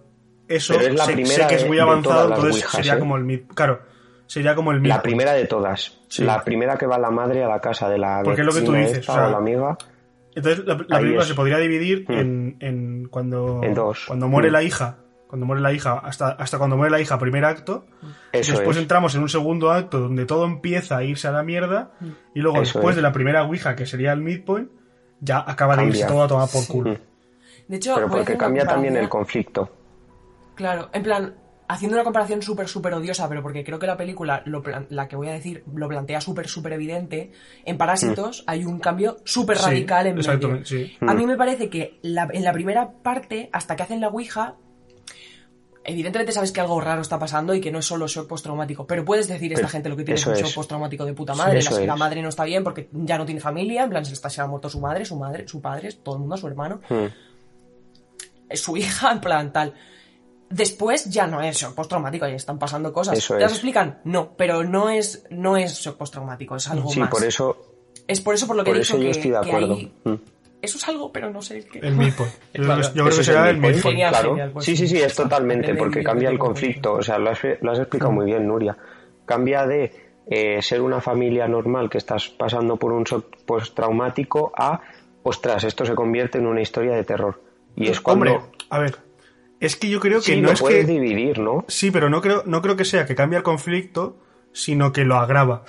[0.47, 2.93] eso Pero es la sé, primera sé que es de- muy avanzado, entonces ouijas, sería
[2.95, 2.99] ¿eh?
[2.99, 3.79] como el mid, claro,
[4.27, 4.89] sería como el mid.
[4.89, 5.99] La primera de todas.
[6.09, 6.23] Sí.
[6.23, 8.61] La primera que va la madre a la casa de la Porque es lo que
[8.61, 9.77] tú dices, esta o sea, la amiga.
[10.35, 11.27] Entonces la, película es.
[11.27, 12.11] se podría dividir Mm.
[12.13, 14.05] en, en cuando En dos.
[14.07, 14.53] cuando muere Mm.
[14.53, 14.95] la hija,
[15.33, 17.87] cuando muere la hija hasta hasta cuando muere la hija primer acto.
[18.31, 18.83] Eso Después es.
[18.83, 21.89] entramos en un segundo acto donde todo empieza a irse a la mierda
[22.35, 22.97] y luego Eso después es.
[22.97, 24.69] de la primera ouija que sería el midpoint
[25.21, 26.91] ya acaba de irse todo a tomar por culo.
[26.91, 26.97] Mm.
[27.67, 29.75] De hecho, Pero porque cambia también el conflicto.
[30.53, 31.33] Claro, en plan,
[31.67, 35.15] haciendo una comparación súper, súper odiosa, pero porque creo que la película, lo la que
[35.15, 37.31] voy a decir, lo plantea súper, súper evidente.
[37.65, 40.31] En Parásitos hay un cambio súper Sí, radical en medio.
[40.31, 40.95] exactamente, sí.
[41.01, 44.57] A mí me parece que la- en la primera parte, hasta que hacen la Ouija,
[45.83, 49.03] evidentemente sabes que algo raro está pasando y que no es solo shock postraumático, pero
[49.03, 50.39] puedes decir a esta gente lo que tiene es un es.
[50.41, 53.83] shock postraumático de puta madre, la, madre no está bien porque ya no tiene familia,
[53.83, 56.21] en plan se está se ha muerto su madre, su madre, su padre, todo el
[56.21, 57.05] mundo, su hermano Mm.
[58.49, 59.73] es su hija, en plan tal.
[60.49, 63.17] Después ya no es shock postraumático, ya están pasando cosas.
[63.17, 63.51] Eso ¿Ya es.
[63.51, 63.99] se explican?
[64.03, 67.09] No, pero no es, no es shock postraumático, es algo Sí, más.
[67.09, 67.57] por eso,
[68.07, 69.49] es por eso por lo que por he eso dicho yo que, estoy de que
[69.49, 69.73] acuerdo.
[69.73, 70.15] hay, Mm.
[70.63, 71.79] Eso es algo, pero no sé qué.
[71.79, 72.33] El midpoint.
[72.53, 72.81] Yo, Claro.
[72.81, 73.81] creo que- yo creo Eso que es será el midpoint.
[73.83, 74.29] Genial, claro.
[74.29, 76.93] genial, pues sí, sí, sí, es totalmente, porque cambia el conflicto.
[76.93, 78.75] O sea, lo has, lo has explicado muy bien, Nuria.
[79.25, 79.91] Cambia de
[80.25, 84.81] eh, ser una familia normal que estás pasando por un shock postraumático a,
[85.23, 87.41] ostras, esto se convierte en una historia de terror.
[87.75, 88.31] Y es cuando...
[88.31, 88.95] Hombre, a ver.
[89.59, 90.91] Es que yo creo que sí, no lo es puedes que.
[90.91, 91.63] dividir, ¿no?
[91.69, 94.17] Sí, pero no creo, no creo que sea que cambie el conflicto,
[94.51, 95.63] sino que lo agrava.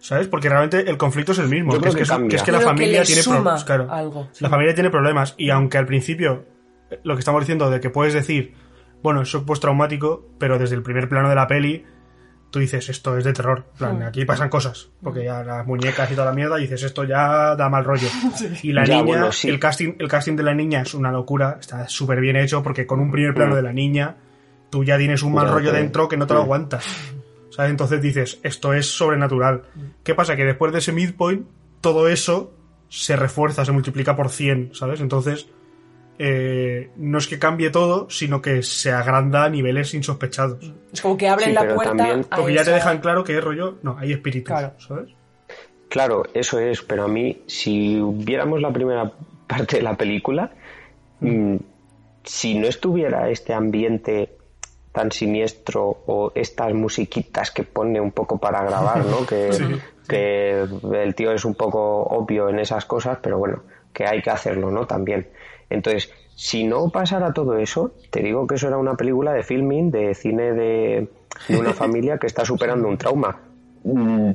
[0.00, 0.28] ¿Sabes?
[0.28, 1.72] Porque realmente el conflicto es el mismo.
[1.72, 2.36] Yo que creo es que, que es- que cambia.
[2.36, 3.64] es que la familia tiene problemas.
[3.64, 3.86] Claro.
[3.92, 4.42] algo, sí.
[4.42, 5.34] La familia tiene problemas.
[5.36, 6.44] Y aunque al principio,
[6.90, 8.54] eh, lo que estamos diciendo de que puedes decir,
[9.02, 11.84] bueno, es shock postraumático, pero desde el primer plano de la peli,
[12.50, 13.66] tú dices, esto es de terror.
[13.72, 14.88] En plan, aquí pasan cosas.
[15.02, 18.08] Porque ya las muñecas y toda la mierda, dices, esto ya da mal rollo.
[18.62, 19.48] Y la Ya, niña, bueno, sí.
[19.50, 21.58] el, casting, el casting de la niña es una locura.
[21.60, 23.56] Está súper bien hecho porque con un primer plano Mm.
[23.56, 24.16] de la niña,
[24.70, 26.44] tú ya tienes un mal Ya rollo dentro que no te lo Mm.
[26.44, 26.86] aguantas.
[27.50, 27.70] ¿Sabes?
[27.70, 29.62] Entonces dices, esto es sobrenatural.
[30.04, 30.36] ¿Qué pasa?
[30.36, 31.46] Que después de ese midpoint,
[31.80, 32.52] todo eso
[32.88, 35.00] se refuerza, se multiplica por 100, ¿sabes?
[35.00, 35.48] Entonces,
[36.18, 40.72] eh, no es que cambie todo, sino que se agranda a niveles insospechados.
[40.92, 43.42] Es como que abren Sí, la puerta también- Porque ya te dejan claro que es
[43.44, 44.74] rollo, no, hay espíritus, Claro.
[44.78, 45.10] ¿sabes?
[45.88, 49.10] Claro, eso es, pero a mí, si viéramos la primera
[49.48, 50.52] parte de la película,
[51.20, 51.56] mm,
[52.22, 54.36] si no estuviera este ambiente
[54.92, 59.24] tan siniestro o estas musiquitas que pone un poco para grabar, ¿no?
[59.26, 59.50] Que,
[60.08, 64.30] que el tío es un poco obvio en esas cosas, pero bueno, que hay que
[64.30, 64.86] hacerlo, ¿no?
[64.86, 65.28] También.
[65.68, 69.90] Entonces, si no pasara todo eso, te digo que eso era una película de filming,
[69.90, 71.08] de cine de,
[71.48, 73.38] de una familia que está superando un trauma.
[73.84, 74.32] Mm,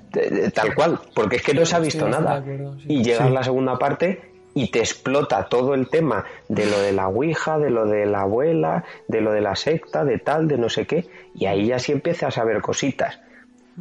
[0.53, 2.37] Tal cual, porque es que no se ha Sí, visto nada.
[2.37, 2.85] acuerdo, sí.
[2.89, 3.33] Y llega Sí.
[3.33, 7.69] la segunda parte y te explota todo el tema de lo de la Ouija, de
[7.69, 11.05] lo de la abuela, de lo de la secta, de tal, de no sé qué,
[11.35, 13.19] y ahí ya sí empiezas a ver cositas.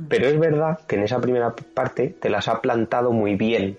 [0.08, 3.78] Pero es verdad que en esa primera parte te las ha plantado muy bien.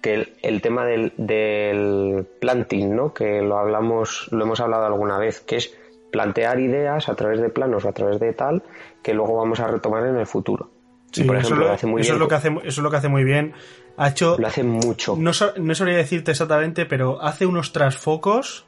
[0.00, 3.12] Que el, el tema del, del planting, ¿no?
[3.12, 5.76] Que lo hablamos, lo hemos hablado alguna vez, que es
[6.12, 8.62] plantear ideas a través de planos o a través de tal,
[9.02, 10.70] que luego vamos a retomar en el futuro.
[11.10, 12.14] Sí, por eso, ejemplo, lo, lo hace muy eso bien.
[12.14, 13.52] es lo que hace, eso es lo que hace muy bien.
[13.96, 15.16] Ha hecho, Lo hace mucho.
[15.18, 18.64] no, no sabría decirte exactamente, pero hace unos trasfocos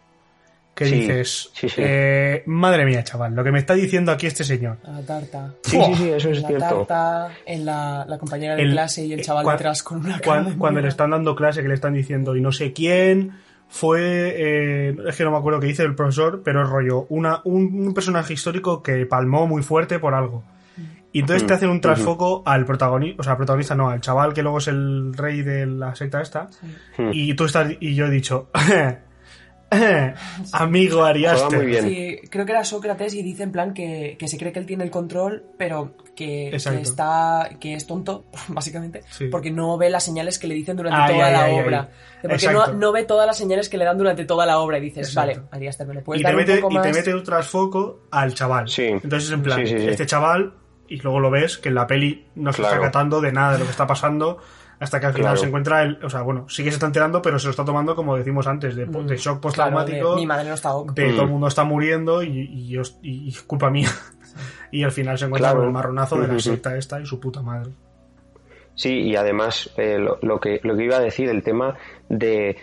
[0.74, 1.80] que Sí, dices, sí, sí.
[1.84, 4.78] eh, madre mía, chaval, lo que me está diciendo aquí este señor.
[4.84, 5.54] A la tarta.
[5.64, 6.66] Sí, sí, sí, eso es en la cierto.
[6.86, 9.98] tarta, en la, la compañera de El- clase y el eh, chaval cuan- detrás con
[9.98, 12.72] una cara cuan- cuando le están dando clase, que le están diciendo, y no sé
[12.72, 13.32] quién
[13.68, 14.00] fue,
[14.36, 17.86] eh, es que no me acuerdo qué dice el profesor, pero es rollo, una, un,
[17.86, 20.44] un personaje histórico que palmó muy fuerte por algo.
[21.18, 24.32] Y entonces te hacen un trasfoco al protagonista, o sea, al protagonista no, al chaval
[24.34, 26.48] que luego es el rey de la secta esta.
[26.96, 27.10] Mm.
[27.12, 28.48] Y tú estás, y yo he dicho,
[30.52, 31.56] amigo Ariaste.
[31.56, 31.84] Muy bien.
[31.84, 34.66] Sí, creo que era Sócrates y dice en plan que, que se cree que él
[34.66, 39.26] tiene el control, pero que, está que es tonto, básicamente, Sí.
[39.26, 41.64] porque no ve las señales que le dicen durante Ay, toda ay, la ay, ay.
[41.64, 41.88] obra.
[42.22, 44.82] Porque no, no ve todas las señales que le dan durante toda la obra y
[44.82, 45.34] dices, Exacto.
[45.40, 46.96] vale, Ariaster, ¿me le puedes y dar te, mete, un poco y te más?
[46.96, 48.68] mete un trasfoco al chaval.
[48.68, 48.84] Sí.
[48.86, 49.86] Entonces, en plan, Sí, sí, sí.
[49.88, 50.52] este chaval,
[50.88, 52.84] y luego lo ves que en la peli no se está Claro.
[52.84, 54.38] catando de nada de lo que está pasando,
[54.80, 55.40] hasta que al final Claro.
[55.40, 55.98] se encuentra el.
[56.04, 58.46] O sea, bueno, sí que se está enterando, pero se lo está tomando, como decimos
[58.46, 60.10] antes, de, de shock Claro, postraumático.
[60.10, 60.92] de, mi madre no está ok.
[60.92, 61.12] de Mm.
[61.12, 63.88] todo el mundo está muriendo y, y, yo- y- culpa mía.
[64.70, 65.60] Y al final se encuentra Claro.
[65.60, 66.40] con el marronazo de la Ujú.
[66.40, 67.72] secta esta y su puta madre.
[68.74, 71.74] Sí, y además eh, lo, lo que, lo que iba a decir, el tema
[72.08, 72.56] de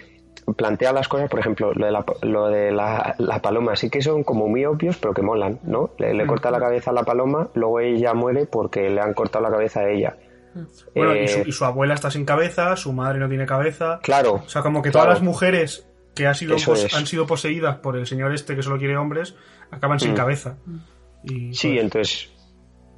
[0.57, 4.01] plantear las cosas, por ejemplo, lo de, la, lo de la, la paloma, sí que
[4.01, 5.91] son como muy obvios, pero que molan, ¿no?
[5.97, 9.43] Le, le corta la cabeza a la paloma, luego ella muere porque le han cortado
[9.43, 10.17] la cabeza a ella.
[10.93, 13.99] Bueno, Eh, y, su, y su abuela está sin cabeza, su madre no tiene cabeza.
[14.03, 14.35] Claro.
[14.45, 15.05] O sea, como que claro.
[15.07, 16.55] todas las mujeres que han sido,
[16.95, 19.35] han sido poseídas por el señor este que solo quiere hombres,
[19.71, 20.15] acaban sin Mm.
[20.15, 20.55] cabeza.
[21.23, 22.29] Y, Sí, pues, entonces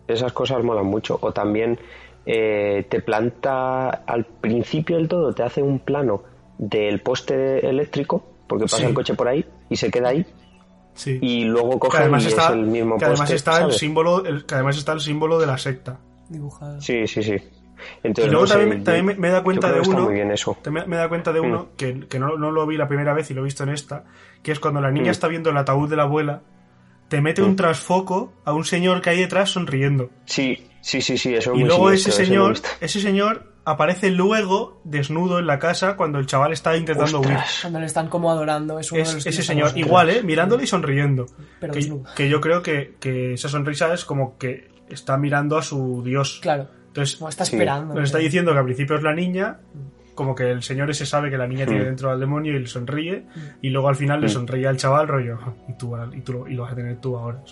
[0.08, 1.18] esas cosas molan mucho.
[1.22, 1.80] O también
[2.28, 6.24] eh, te planta al principio del todo, te hace un plano
[6.58, 8.84] del poste eléctrico, porque pasa Sí.
[8.86, 10.26] el coche por ahí y se queda ahí,
[10.94, 11.20] sí.
[11.22, 13.36] y luego coge además y está, es el mismo que además poste.
[13.36, 16.00] está el símbolo, el- que además está el símbolo de la secta.
[16.30, 16.82] dibujado.
[16.82, 17.36] Sí, sí, sí.
[18.04, 20.02] Y Entonces, luego no sé, también, yo- también me, me da cuenta de uno.
[20.02, 20.58] muy bien eso.
[20.62, 23.30] también me da cuenta de uno que, que no, no lo vi la primera vez
[23.32, 24.04] y lo he visto en esta,
[24.44, 25.12] que es cuando la niña Mm.
[25.12, 26.42] está viendo el ataúd de la abuela,
[27.08, 27.56] te mete un Mm.
[27.56, 30.10] trasfoco a un señor que hay detrás sonriendo.
[30.26, 34.80] Sí, sí, sí, sí, eso es Y muy luego ese señor, ese señor aparece luego
[34.86, 37.38] desnudo en la casa cuando el chaval está intentando huir.
[37.62, 40.24] Cuando le están como adorando, es uno de Es los ese señor, igual, ¿eh?
[40.24, 41.26] Mirándole y sonriendo.
[41.60, 41.74] Pero
[42.16, 46.40] que, yo creo que, que esa sonrisa es como que está mirando a su dios.
[46.42, 47.56] Claro, Entonces, como está Sí.
[47.58, 47.94] esperando.
[47.94, 49.60] nos está diciendo que al principio es la niña,
[50.16, 51.86] como que el señor ese sabe que la niña tiene Mm.
[51.88, 53.26] dentro al demonio y le sonríe,
[53.62, 54.30] y luego al final le Mm.
[54.30, 57.18] sonríe al chaval, rollo, y tú, y tú lo, y lo vas a tener tú
[57.18, 57.44] ahora.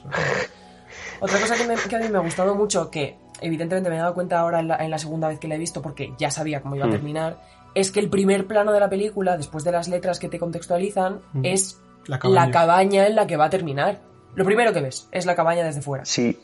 [1.19, 3.99] Otra cosa que, me- que a mí me ha gustado mucho, que evidentemente me he
[3.99, 6.31] dado cuenta ahora en la, en la segunda vez que la he visto, porque ya
[6.31, 6.91] sabía cómo iba a Mm.
[6.91, 7.41] terminar,
[7.73, 11.21] es que el primer plano de la película, después de las letras que te contextualizan,
[11.33, 11.45] Mm.
[11.45, 13.07] es La la cabaña.
[13.07, 14.01] en la que va a terminar.
[14.35, 16.05] Lo primero que ves es la cabaña desde fuera.
[16.05, 16.37] Sí,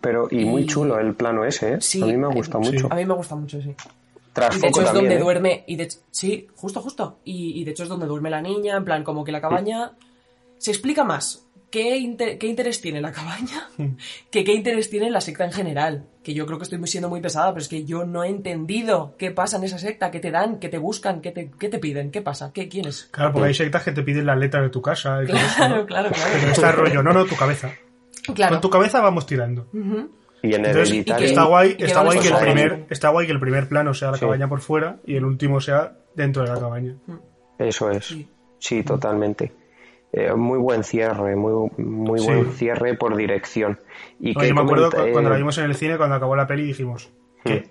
[0.00, 1.80] pero y muy Y- chulo el plano ese, ¿eh?
[1.80, 2.72] Sí, a mí me ha gustado sí.
[2.72, 2.88] mucho.
[2.90, 3.74] A mí me gusta mucho, sí.
[4.32, 5.18] Tras Y de hecho es donde ¿eh?
[5.18, 5.64] duerme.
[5.66, 7.18] Y de sí, justo, justo.
[7.24, 8.76] Y, y de hecho es donde duerme la niña.
[8.76, 9.92] En plan, como que la cabaña.
[10.58, 13.68] Se explica más qué, inter- qué interés tiene la cabaña
[14.30, 16.06] que qué interés tiene la secta en general.
[16.22, 19.14] Que yo creo que estoy siendo muy pesada, pero es que yo no he entendido
[19.18, 21.78] qué pasa en esa secta, qué te dan, qué te buscan, qué te, qué te
[21.78, 23.08] piden, qué pasa, qué quién es.
[23.10, 25.54] Claro, porque hay sectas que te piden las letras de tu casa y todo eso,
[25.56, 25.86] Claro, ¿no?
[25.86, 26.50] claro, Pero claro.
[26.52, 27.70] está rollo, no, no, tu cabeza.
[28.34, 28.54] Claro.
[28.56, 29.68] Con tu cabeza vamos tirando.
[29.72, 31.22] Y en Entonces, Hereditary...
[31.22, 33.68] que- está guay, y que está guay que el primer, está guay que el primer
[33.68, 34.20] plano sea la Sí.
[34.20, 36.94] cabaña por fuera y el último sea dentro de la cabaña.
[37.58, 38.04] Eso es.
[38.06, 38.28] Sí.
[38.58, 39.52] Sí, totalmente.
[40.12, 42.26] Eh, muy buen cierre, muy, muy Sí.
[42.26, 43.78] buen cierre por dirección.
[44.20, 46.34] Y No, que yo me acuerdo cuando eh, la vimos en el cine, cuando acabó
[46.34, 47.10] la peli, dijimos,
[47.44, 47.68] ¿qué?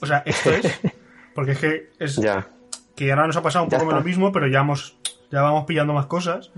[0.00, 0.80] O sea, esto es...
[1.34, 2.48] Porque es que es Ya,
[2.96, 4.00] que ahora nos ha pasado un Ya poco está.
[4.00, 4.98] lo mismo, pero ya hemos,
[5.30, 6.50] ya vamos pillando más cosas.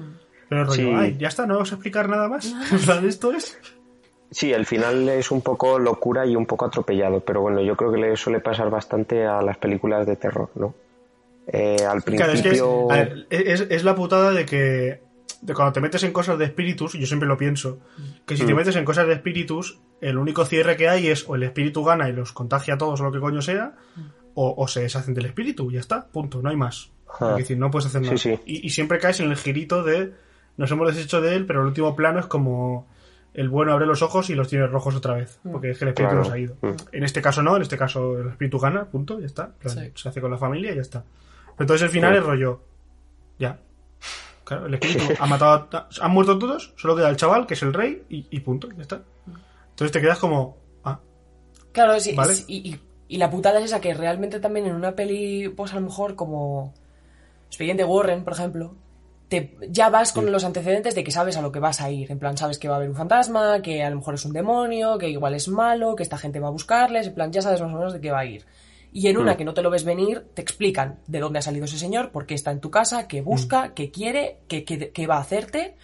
[0.48, 0.90] Pero rollo, Sí.
[0.96, 2.46] ay, ya está, no vamos a explicar nada más.
[2.72, 3.58] En plan, esto es...
[4.30, 7.90] Sí, el final es un poco locura y un poco atropellado, pero bueno, yo creo
[7.92, 10.72] que le suele pasar bastante a las películas de terror, ¿no?
[11.52, 12.88] Eh, al Claro, es que principio...
[13.30, 15.02] es, es la putada de que
[15.42, 17.78] de cuando te metes en cosas de espíritus, yo siempre lo pienso,
[18.26, 18.56] que si te Mm.
[18.58, 22.08] metes en cosas de espíritus, el único cierre que hay es o el espíritu gana
[22.10, 23.72] y los contagia a todos o lo que coño sea,
[24.34, 26.90] o, o se deshacen del espíritu, y ya está, punto, no hay más.
[27.18, 27.30] Ah.
[27.32, 28.16] Es decir, no puedes hacer nada.
[28.18, 28.38] sí.
[28.44, 30.12] Y, y siempre caes en el girito de
[30.58, 32.86] nos hemos deshecho de él, pero el último plano es como
[33.32, 35.88] el bueno abre los ojos y los tiene rojos otra vez, porque es que el
[35.90, 36.24] espíritu Claro.
[36.24, 36.56] nos ha ido.
[36.60, 36.70] Mm.
[36.92, 39.52] En este caso no, en este caso el espíritu gana, punto, ya está.
[39.64, 39.78] Sí.
[39.94, 41.02] Se hace con la familia y ya está.
[41.56, 42.18] Pero entonces el final Sí.
[42.18, 42.60] es rollo.
[43.38, 43.58] Ya.
[44.44, 45.68] Claro, el espíritu ha matado.
[45.72, 48.68] a- han muerto todos, solo queda el chaval, que es el rey, y, y punto,
[48.76, 49.02] ya está.
[49.70, 50.56] Entonces te quedas como.
[50.84, 50.98] Ah,
[51.72, 52.34] Claro, sí, Vale.
[52.34, 55.72] sí, y, y- y la putada es esa que realmente también en una peli, pues
[55.72, 56.74] a lo mejor como
[57.46, 58.74] Expediente Warren, por ejemplo,
[59.28, 62.10] te, ya vas con los antecedentes de que sabes a lo que vas a ir.
[62.10, 64.32] En plan, sabes que va a haber un fantasma, que a lo mejor es un
[64.32, 67.60] demonio, que igual es malo, que esta gente va a buscarles, en plan, ya sabes
[67.60, 68.44] más o menos de qué va a ir.
[68.92, 71.64] Y en una que no te lo ves venir, te explican de dónde ha salido
[71.66, 75.06] ese señor, por qué está en tu casa, qué busca, qué quiere, qué, qué- qué
[75.06, 75.76] va a hacerte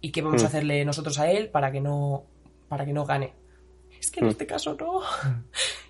[0.00, 2.24] y qué vamos a hacerle nosotros a él para que no,
[2.68, 3.32] para que no gane.
[4.00, 5.02] Es que en este caso no.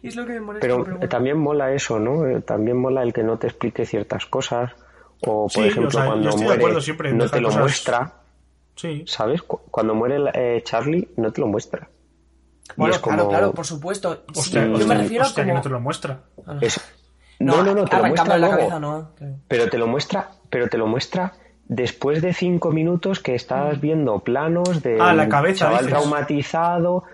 [0.02, 0.66] Y es lo que me molesta.
[0.66, 1.08] Pero pero bueno.
[1.08, 2.26] también mola eso, ¿no?
[2.26, 4.72] Eh, También mola el que no te explique ciertas cosas.
[5.22, 8.14] O, por Sí, ejemplo, o sea, yo cuando muere, no te lo cosas- muestra,
[8.74, 9.04] sí.
[9.06, 9.40] ¿sabes?
[9.42, 11.88] Cu- Cuando muere eh, Charlie, no te lo muestra.
[12.76, 14.24] Bueno, es claro, como- claro, por supuesto.
[14.34, 15.58] Sí, Hostia, yo me refiero hostia, que como...
[15.58, 16.20] no te lo muestra.
[16.46, 16.60] Ah, no.
[16.60, 16.80] es-
[17.38, 19.10] No, no, no, te lo muestra la cabeza, no.
[19.48, 21.32] Pero te lo muestra, pero te lo muestra
[21.66, 25.98] después de cinco minutos que estás viendo planos de Ah, la cabeza, chaval dices.
[25.98, 27.04] traumatizado.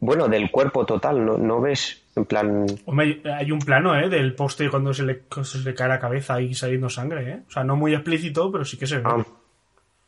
[0.00, 2.66] Bueno, del cuerpo total, no, no ves en plan.
[2.86, 4.08] Hombre, hay un plano, ¿eh?
[4.08, 7.42] Del poste cuando se le, cuando se le cae la cabeza y saliendo sangre, ¿eh?
[7.48, 9.02] O sea, no muy explícito, pero sí que se ve.
[9.06, 9.24] Ah,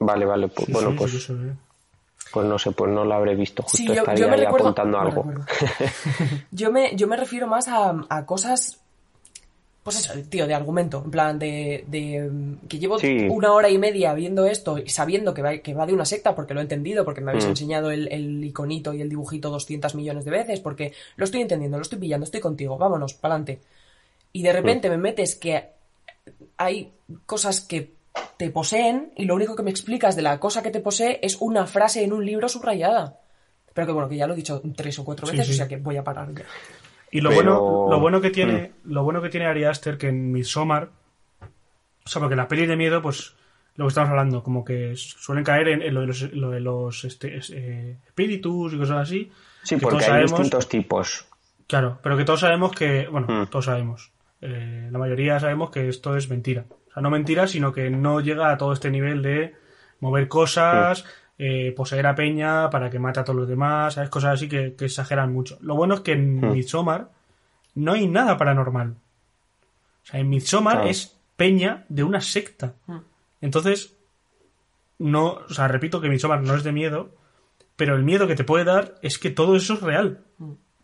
[0.00, 1.52] vale, vale, pues Sí, bueno, sí, pues, sí que se ve.
[2.34, 3.62] Pues no sé, pues no lo habré visto.
[3.62, 4.66] Justo Sí, yo, estaría yo me ahí recuerdo...
[4.68, 5.24] apuntando me algo.
[6.50, 8.80] yo, me, yo me refiero más a, a cosas...
[9.82, 11.02] Pues eso, tío, de argumento.
[11.04, 11.84] En plan, de...
[11.86, 13.26] de, mm, que llevo Sí.
[13.30, 16.34] una hora y media viendo esto y sabiendo que va, que va de una secta
[16.34, 17.50] porque lo he entendido, porque me habéis Mm.
[17.50, 21.76] enseñado el, el iconito y el dibujito 200 millones de veces, porque lo estoy entendiendo,
[21.76, 23.60] lo estoy pillando, estoy contigo, vámonos, pa'lante.
[24.32, 25.68] Y de repente me metes que
[26.56, 26.92] hay
[27.26, 27.92] cosas que
[28.36, 31.36] te poseen y lo único que me explicas de la cosa que te posee es
[31.40, 33.18] una frase en un libro subrayada.
[33.72, 35.52] Pero que bueno, que ya lo he dicho tres o cuatro veces, sí.
[35.52, 36.44] o sea que voy a parar ya.
[37.10, 40.08] Y lo Pero- bueno, lo bueno que tiene, lo bueno que tiene Ari Aster que
[40.08, 40.90] en Midsommar,
[42.04, 43.34] o sea, porque las pelis de miedo, pues,
[43.76, 46.60] lo que estamos hablando, como que suelen caer en, en lo de los, lo de
[46.60, 49.30] los este, es- eh, espíritus y cosas así.
[49.62, 51.26] Sí, que porque todos hay sabemos- distintos tipos.
[51.66, 53.46] Claro, pero que todos sabemos que, bueno, Mm.
[53.46, 56.64] todos sabemos, eh, la mayoría sabemos que esto es mentira.
[56.94, 59.54] O sea, no mentira, sino que no llega a todo este nivel de
[60.00, 61.04] mover cosas,
[61.38, 64.10] eh, poseer a Peña para que mate a todos los demás, ¿sabes?
[64.10, 65.58] Cosas así que, que exageran mucho.
[65.60, 66.52] Lo bueno es que en Mm.
[66.52, 67.10] Midsommar
[67.74, 68.90] no hay nada paranormal.
[68.90, 70.90] O sea, en Midsommar Claro.
[70.90, 72.74] es Peña de una secta.
[73.40, 73.96] Entonces,
[74.98, 77.10] no, o sea, repito que Midsommar no es de miedo,
[77.76, 80.20] pero el miedo que te puede dar es que todo eso es real.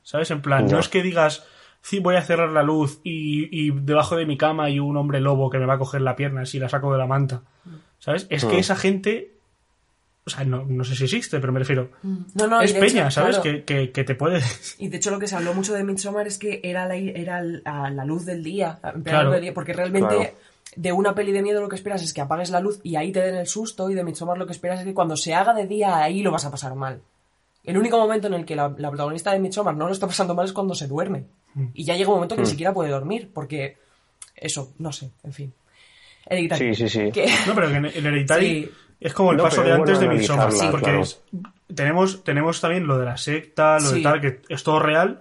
[0.02, 0.30] ¿Sabes?
[0.32, 1.46] En plan, no es que digas,
[1.82, 5.20] sí, voy a cerrar la luz y, y debajo de mi cama hay un hombre
[5.20, 7.42] lobo que me va a coger la pierna si la saco de la manta.
[7.98, 8.26] ¿Sabes?
[8.30, 8.60] Es que Mm.
[8.60, 9.32] esa gente,
[10.24, 13.02] o sea, no, no sé si existe, pero me refiero, No, no, y es peña,
[13.04, 13.38] hecho, ¿sabes?
[13.38, 14.40] claro, Que, que, que te puede...
[14.78, 17.42] Y de hecho lo que se habló mucho de Midsommar es que era la, era
[17.42, 19.24] la, la luz del día, Claro.
[19.24, 20.30] luz del día, porque realmente Claro.
[20.76, 23.12] de una peli de miedo lo que esperas es que apagues la luz y ahí
[23.12, 25.52] te den el susto y de Midsommar lo que esperas es que cuando se haga
[25.52, 27.00] de día ahí lo vas a pasar mal.
[27.64, 30.34] El único momento en el que la, la protagonista de Midsommar no lo está pasando
[30.34, 31.24] mal es cuando se duerme.
[31.74, 33.76] Y ya llega un momento que ni siquiera puede dormir, porque
[34.36, 35.52] eso, no sé, en fin.
[36.26, 36.74] Hereditary.
[36.74, 37.12] Sí, sí, sí.
[37.12, 38.70] Que- No, pero que en, en Hereditary Sí.
[39.00, 40.44] es como el No, paso de es antes de Midsommar.
[40.46, 41.00] analizarla, porque claro.
[41.02, 41.20] es-
[41.74, 44.02] tenemos, tenemos también lo de la secta, lo de Sí.
[44.02, 45.20] tal, que es todo real,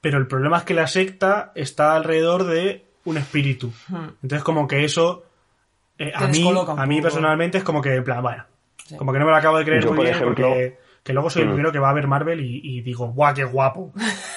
[0.00, 3.72] pero el problema es que la secta está alrededor de un espíritu.
[4.22, 5.24] Entonces, como que eso,
[5.98, 6.22] eh, Hmm.
[6.22, 8.44] A mí, a mí personalmente es como que, en plan, bueno,
[8.86, 8.96] Sí.
[8.96, 11.12] como que no me lo acabo de creer Yo, muy por bien ejemplo- porque que
[11.12, 11.52] luego soy el Mm.
[11.52, 13.92] primero que va a ver Marvel y, y digo, guau, qué guapo.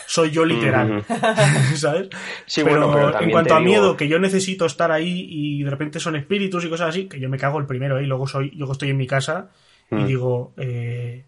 [0.05, 1.03] Soy yo literal.
[1.75, 2.09] ¿Sabes?
[2.45, 5.63] Sí, pero, bueno, pero en cuanto a digo- miedo, que yo necesito estar ahí y
[5.63, 8.03] de repente son espíritus y cosas así, que yo me cago el primero, ¿eh?
[8.03, 9.49] y luego soy, yo estoy en mi casa
[9.91, 10.05] y Mm.
[10.05, 11.25] digo, eh,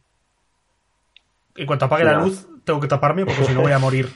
[1.56, 4.08] en cuanto apague la luz, tengo que taparme porque si no voy a morir.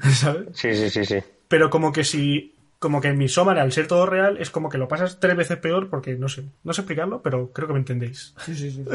[0.12, 0.48] ¿Sabes?
[0.52, 1.16] Sí, sí, sí, sí.
[1.48, 4.68] Pero como que si, como que en mi Somar, al ser todo real, es como
[4.68, 7.72] que lo pasas tres veces peor porque no sé, no sé explicarlo, pero creo que
[7.74, 8.34] me entendéis.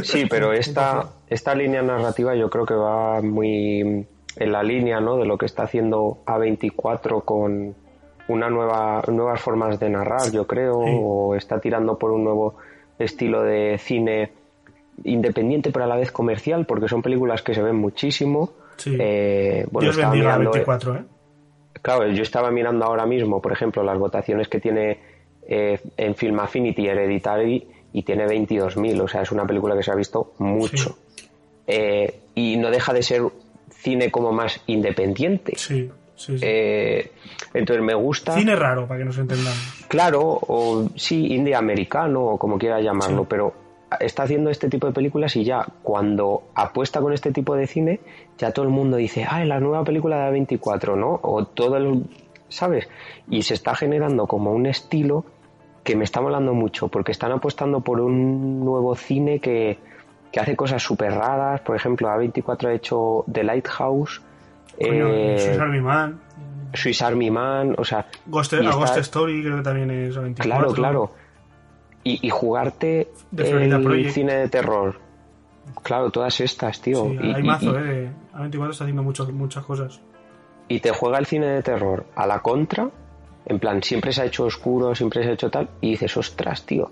[0.03, 5.17] Sí, pero esta, esta línea narrativa yo creo que va muy en la línea ¿no?
[5.17, 7.75] de lo que está haciendo A24 con
[8.27, 10.91] una nueva, nuevas formas de narrar, yo creo, Sí.
[11.03, 12.55] o está tirando por un nuevo
[12.99, 14.31] estilo de cine
[15.03, 18.51] independiente pero a la vez comercial, porque son películas que se ven muchísimo.
[18.77, 18.95] Sí.
[18.99, 21.03] Eh, bueno, Dios bendiga a mirando, eh, 24, ¿eh?
[21.81, 24.99] Claro, yo estaba mirando ahora mismo, por ejemplo, las votaciones que tiene
[25.47, 29.91] eh, en Film Affinity Hereditary y tiene 22.000, o sea, es una película que se
[29.91, 30.97] ha visto mucho.
[31.67, 33.23] Eh, y no deja de ser
[33.69, 35.53] cine como más independiente.
[35.57, 36.45] Sí, sí, sí.
[36.45, 37.11] Eh,
[37.53, 39.85] entonces me gusta, Cine raro, para que nos entendamos.
[39.87, 43.27] claro, o sí, indie americano o como quiera llamarlo, Sí.
[43.29, 43.53] pero
[43.99, 47.99] está haciendo este tipo de películas y ya cuando apuesta con este tipo de cine,
[48.41, 51.19] ya todo el mundo dice, ah, la nueva película de 24, ¿no?
[51.21, 52.03] O todo el,
[52.49, 52.89] ¿sabes?
[53.29, 55.23] Y se está generando como un estilo
[55.83, 59.77] que me está molando mucho, porque están apostando por un nuevo cine que,
[60.31, 64.21] que hace cosas súper raras, por ejemplo, A24 ha hecho The Lighthouse,
[64.79, 66.19] Coño, eh, Swiss Army Man,
[66.73, 68.07] Swiss Army Man, o sea...
[68.25, 70.57] Ghost, está- Story creo que también es a 24.
[70.59, 71.11] Claro, claro.
[72.03, 74.09] Y, y jugarte el Project.
[74.11, 74.99] cine de terror.
[75.83, 77.05] Claro, todas estas, tío.
[77.05, 78.11] Sí, y, hay y- mazo, y- ¿eh?
[78.33, 80.01] A24 está haciendo mucho- muchas cosas.
[80.67, 82.89] y te juega el cine de terror a la contra.
[83.45, 85.67] En plan, siempre se ha hecho oscuro, siempre se ha hecho tal.
[85.81, 86.89] Y dices, ostras, tío.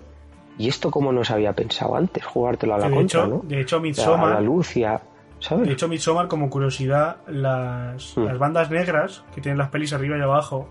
[0.58, 2.22] ¿Y esto cómo no se había pensado antes?
[2.24, 3.40] Jugártelo a la de contra, hecho- ¿no?
[3.44, 5.00] de hecho, O sea, a Midsommar- la luz y a...
[5.38, 5.66] ¿Sabes?
[5.68, 8.24] De hecho, Midsommar, como curiosidad, las, Mm.
[8.24, 10.68] las bandas negras que tienen las pelis arriba y abajo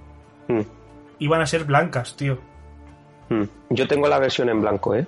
[0.48, 0.60] Mm,
[1.18, 2.38] iban a ser blancas, tío.
[3.30, 3.44] mm.
[3.72, 5.08] Yo tengo la versión en blanco, ¿eh?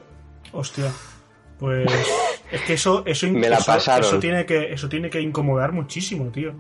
[0.54, 0.92] Hostia.
[1.60, 1.88] Pues
[2.52, 4.06] es que eso eso, Me la eso- pasaron.
[4.08, 6.54] eso tiene que eso tiene que incomodar muchísimo, tío.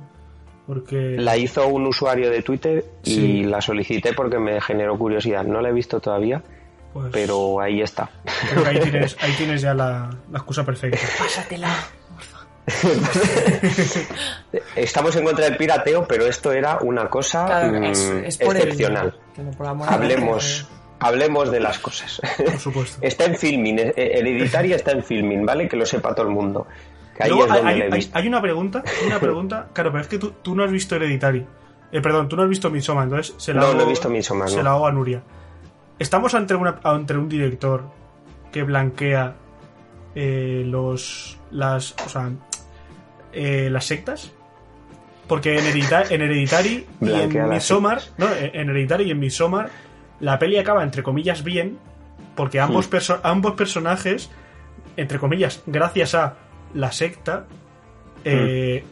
[0.67, 3.43] Porque La hizo un usuario de Twitter y Sí.
[3.43, 5.43] la solicité porque me generó curiosidad.
[5.43, 6.41] No la he visto todavía,
[6.93, 8.09] pues, pero ahí está.
[8.51, 10.99] creo que ahí tienes ahí tienes ya la, la excusa perfecta.
[11.17, 11.73] Pásatela.
[14.75, 18.55] Estamos en contra del pirateo, pero esto era una cosa Claro, mm, es, es por
[18.55, 19.17] el- excepcional.
[19.57, 20.67] por Hablemos.
[21.01, 22.21] Hablemos de las cosas.
[22.37, 22.97] Por supuesto.
[23.05, 25.67] está en filming, eh, hereditaria está en filming, ¿vale?
[25.67, 26.65] Que lo sepa todo el mundo.
[27.17, 28.17] Que ahí Luego, es hay, donde hay- le he hay- visto.
[28.17, 31.45] hay una pregunta, una pregunta, claro, pero es que tú, tú no has visto Hereditary.
[31.91, 34.09] Eh, perdón, tú no has visto Midsommar, entonces se la No, hago, no he visto
[34.09, 34.63] Midsommar, Se no.
[34.63, 35.21] la hago a Nuria.
[35.99, 37.83] Estamos ante, una, ante un director
[38.51, 39.35] que blanquea
[40.15, 42.29] eh, los las o sea,
[43.33, 44.31] eh, las sectas
[45.27, 49.69] porque en, Heredita- en Hereditary y en Midsommar no, en Hereditary y en Midsommar
[50.21, 51.77] la peli acaba entre comillas bien
[52.35, 54.31] porque ambos, perso- ambos personajes
[54.95, 56.35] entre comillas gracias a
[56.73, 57.45] la secta
[58.23, 58.83] eh,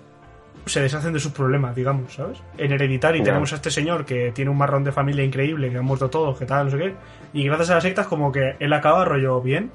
[0.66, 2.40] se deshacen de sus problemas, digamos, ¿sabes?
[2.58, 3.26] En Hereditary Ya.
[3.26, 6.38] tenemos a este señor que tiene un marrón de familia increíble, que han muerto todos,
[6.38, 6.94] que tal, no sé qué,
[7.34, 9.72] y gracias a las sectas como que él acaba rollo bien,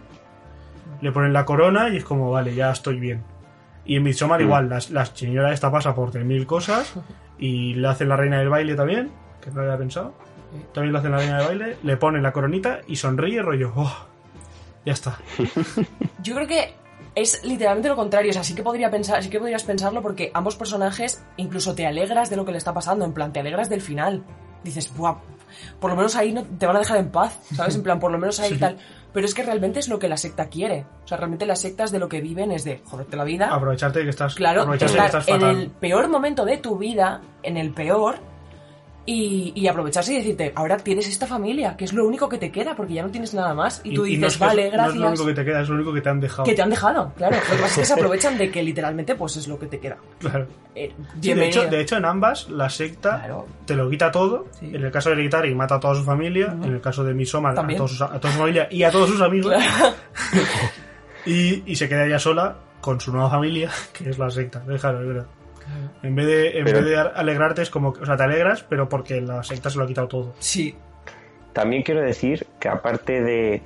[1.01, 3.23] le ponen la corona y es como, vale, ya estoy bien.
[3.85, 4.45] Y en Midsommar Mm.
[4.45, 6.95] igual, las, la señora esta pasa por 3.000 cosas
[7.39, 9.11] y le hacen la reina del baile también,
[9.43, 10.15] que no lo había pensado.
[10.73, 14.07] También le hacen la reina del baile, le ponen la coronita y sonríe rollo, oh,
[14.85, 15.19] ya está.
[16.23, 16.75] Yo creo que
[17.15, 18.31] es literalmente lo contrario.
[18.31, 21.87] O sea, sí que podría pensar, sí que podrías pensarlo porque ambos personajes incluso te
[21.87, 23.05] alegras de lo que le está pasando.
[23.05, 24.25] En plan, te alegras del final.
[24.63, 25.17] Dices, Buah,
[25.79, 27.77] por lo menos ahí no te van a dejar en paz, ¿sabes?
[27.77, 28.59] En plan, por lo menos ahí Sí.
[28.59, 28.79] tal.
[29.13, 30.87] Pero es que realmente es lo que la secta quiere.
[31.05, 33.55] O sea, realmente las sectas de lo que viven es de joderte la vida.
[33.55, 34.87] Aprovecharte de que estás, Claro, de que
[35.29, 38.17] en el peor momento de tu vida, en el peor,
[39.07, 42.51] y, y aprovecharse y decirte, ahora tienes esta familia, que es lo único que te
[42.51, 43.81] queda, porque ya no tienes nada más.
[43.85, 44.95] Y, tú y dices, no es que- vale, No gracias.
[44.95, 46.45] es lo único que te queda, es lo único que te han dejado.
[46.45, 47.37] Que te han dejado, claro.
[47.37, 49.79] Lo que pasa es que se aprovechan de que literalmente pues es lo que te
[49.79, 49.97] queda.
[50.19, 50.47] Claro.
[50.75, 53.47] Eh, Sí, de, hecho, de hecho, en ambas, la secta Claro.
[53.67, 54.47] te lo quita todo.
[54.59, 54.71] Sí.
[54.75, 56.47] En el caso de Hereditary mata a toda su familia.
[56.63, 57.77] En el caso de Midsommar, a, También.
[57.79, 59.53] todos sus- a toda su familia y a todos sus amigos.
[59.55, 59.95] Claro.
[61.27, 64.61] y, y se queda ella sola con su nueva familia, que es la secta.
[64.67, 65.27] Déjalo, es verdad.
[66.03, 67.93] En vez de, en Pero- vez de alegrarte, es como.
[67.93, 70.35] que- O sea, te alegras, pero porque la secta se lo ha quitado todo.
[70.39, 70.77] Sí.
[71.53, 73.63] también quiero decir que aparte de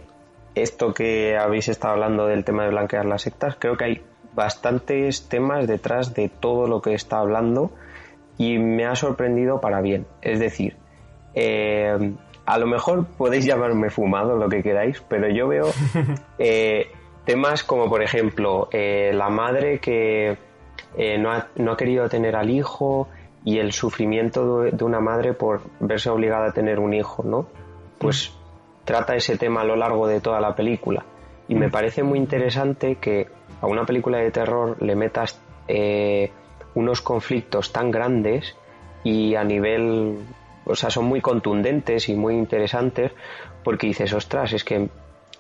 [0.54, 4.02] esto que habéis estado hablando del tema de blanquear las sectas, creo que hay
[4.34, 7.70] bastantes temas detrás de todo lo que está hablando
[8.36, 10.06] y me ha sorprendido para bien.
[10.20, 10.76] Es decir,
[11.34, 12.12] eh,
[12.44, 15.66] a lo mejor podéis llamarme fumado, lo que queráis, pero yo veo
[16.38, 16.90] eh,
[17.24, 20.36] temas como, por ejemplo, eh, la madre que
[20.96, 23.08] no ha, no, ha, querido tener al hijo
[23.44, 27.46] y el sufrimiento de una madre por verse obligada a tener un hijo, ¿no?
[27.98, 28.32] Pues
[28.84, 31.04] trata ese tema a lo largo de toda la película.
[31.46, 33.28] Y me parece muy interesante que
[33.60, 36.30] a una película de terror le metas eh,
[36.74, 38.56] unos conflictos tan grandes
[39.04, 40.18] y a nivel,
[40.64, 43.12] o sea, son muy contundentes y muy interesantes
[43.64, 44.88] porque dices, ostras, es que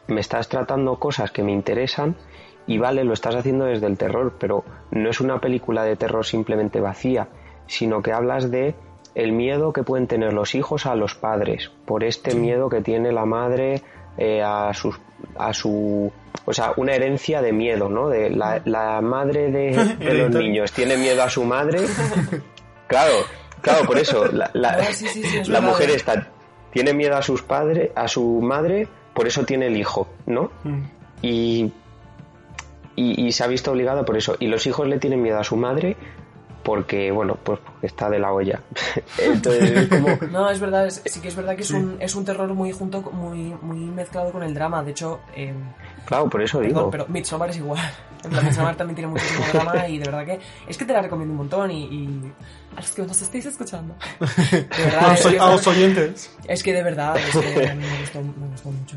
[0.08, 2.16] me estás tratando cosas que me interesan
[2.68, 4.62] y vale, lo estás haciendo desde el terror, pero
[4.92, 7.28] no es una película de terror simplemente vacía,
[7.66, 8.76] sino que hablas de
[9.16, 13.10] el miedo que pueden tener los hijos a los padres, por este miedo que tiene
[13.10, 13.82] la madre
[14.16, 15.00] eh, a, sus,
[15.36, 16.12] a su
[16.44, 18.08] o sea, una herencia de miedo, ¿no?
[18.08, 21.80] De la, la madre de, de los niños tiene miedo a su madre.
[22.86, 23.12] Claro,
[23.60, 25.72] claro, por eso la, la, sí, sí, sí, es la verdad.
[25.72, 26.28] mujer está
[26.70, 30.50] tiene miedo a sus padres, a su madre, por eso tiene el hijo, ¿no?
[30.64, 30.82] Mm.
[31.22, 31.72] Y,
[32.98, 34.36] y, y se ha visto obligada por eso.
[34.40, 35.96] Y los hijos le tienen miedo a su madre
[36.62, 38.60] porque, bueno, pues porque está de la olla.
[39.18, 40.08] Entonces es como...
[40.30, 42.72] No, es verdad, es- sí que es verdad que es, un, es un terror muy
[42.72, 44.82] junto, muy, muy mezclado con el drama.
[44.82, 45.54] De hecho, eh,
[46.04, 46.90] Claro, por eso perdón, digo.
[46.90, 47.80] pero Midsommar es igual.
[48.44, 51.38] Midsommar también tiene muchísimo drama y de verdad que es que te la recomiendo un
[51.38, 52.32] montón y, y
[52.76, 53.94] a los que nos estéis escuchando.
[54.20, 56.36] De verdad, A es, los, a los oyentes.
[56.46, 58.96] es que de verdad, es que a mí me gustó, me gustó mucho.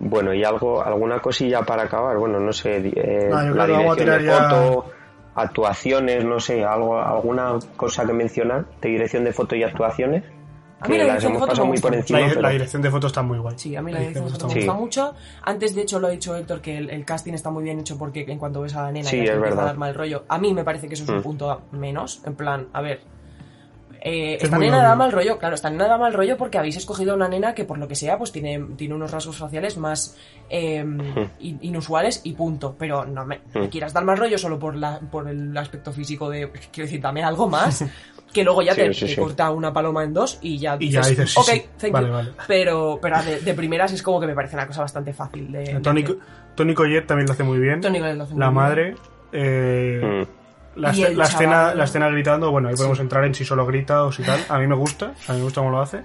[0.00, 4.24] Bueno, y algo, alguna cosilla para acabar, bueno, no sé, eh, No, la dirección de
[4.24, 4.86] ya- foto,
[5.34, 10.24] actuaciones, no sé, algo, alguna cosa que mencionar de dirección de foto y actuaciones,
[10.80, 12.00] A mí la las dirección de hemos foto pasado me muy gusta por mucho.
[12.02, 13.54] encima, La, pero la dirección de foto está muy guay.
[13.58, 14.58] Sí, a mí la dirección de foto me Sí.
[14.60, 15.14] gusta mucho.
[15.42, 17.96] Antes, de hecho, lo ha dicho Héctor, que el, el casting está muy bien hecho
[17.96, 19.66] porque en cuanto ves a la nena Sí, ya te es empieza a verdad.
[19.72, 20.24] dar mal rollo.
[20.28, 21.22] A mí me parece que eso es un Mm.
[21.22, 22.22] punto menos.
[22.26, 23.00] En plan, a ver...
[24.06, 24.88] Eh, Es esta nena obvio.
[24.90, 27.54] da mal rollo, claro, esta nena da mal rollo porque habéis escogido a una nena
[27.54, 30.16] que por lo que sea pues tiene, tiene unos rasgos faciales más
[30.50, 30.84] eh,
[31.40, 32.76] in- inusuales y punto.
[32.78, 33.68] Pero no me, me Mm.
[33.70, 36.50] quieras dar mal rollo solo por, la, por el aspecto físico de...
[36.70, 37.82] Quiero decir, dame algo más.
[38.30, 39.20] Que luego ya Sí, te, sí, te sí.
[39.20, 42.06] corta una paloma en dos y ya Y ya dices, sí, ok, sí, thank vale,
[42.08, 42.12] you".
[42.12, 42.30] vale.
[42.46, 45.60] Pero, pero de, de primeras es como que me parece una cosa bastante fácil de.
[45.64, 46.18] de Tony, hacer.
[46.54, 47.80] Tony Collet también lo hace muy bien.
[47.80, 48.52] Tony lo hace la muy bien.
[48.52, 48.96] madre.
[49.32, 50.43] eh, Mm.
[50.76, 53.64] La, Y el la escena, la escena gritando, bueno, ahí podemos entrar en si solo
[53.66, 54.40] grita o si tal.
[54.48, 56.02] A mí me gusta, a mí me gusta cómo lo hace.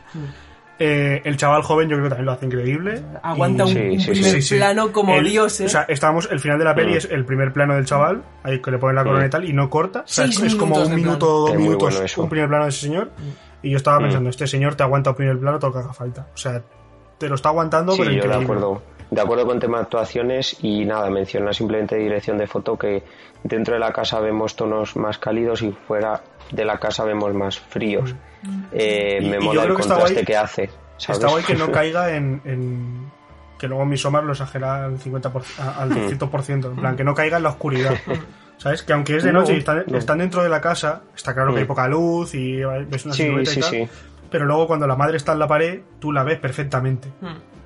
[0.82, 3.01] Eh, el chaval joven yo creo que también lo hace increíble.
[3.22, 4.55] Aguanta Y- un, Sí, un sí, primer Sí, sí.
[4.55, 5.65] plano como El- Dios, ¿eh?
[5.65, 6.97] O sea, estábamos, el final de la peli Mm.
[6.97, 9.51] es el primer plano del chaval, ahí que le ponen la corona y tal, y
[9.51, 10.01] no corta.
[10.01, 12.80] O sea, es, es como un minuto, dos minutos, bueno un primer plano de ese
[12.82, 13.11] señor.
[13.61, 15.93] Y yo estaba pensando, este señor te aguanta un primer plano todo lo que haga
[15.93, 16.28] falta.
[16.34, 16.61] O sea,
[17.17, 18.82] te lo está aguantando, Sí, pero yo de acuerdo.
[19.12, 23.03] De acuerdo con tema de actuaciones y nada, mencionar simplemente dirección de foto que
[23.43, 27.60] dentro de la casa vemos tonos más cálidos y fuera de la casa vemos más
[27.60, 28.14] fríos.
[28.72, 30.70] Eh, Y- me y mola el creo que está contraste guay- que hace.
[30.97, 31.18] ¿sabes?
[31.20, 33.12] Está guay que no caiga en, en-
[33.57, 36.07] que luego Midsommar lo exagera al 50%, a- al Hmm.
[36.07, 37.95] 100%, en plan, que no caiga en la oscuridad.
[38.57, 38.84] ¿Sabes?
[38.84, 39.97] Que aunque es de No, noche y están, no.
[39.97, 41.68] están dentro de la casa, está claro que hay Hmm.
[41.68, 43.88] poca luz y ves una Sí, silueta y sí, tal, sí.
[44.30, 47.07] pero luego cuando la madre está en la pared, tú la ves perfectamente.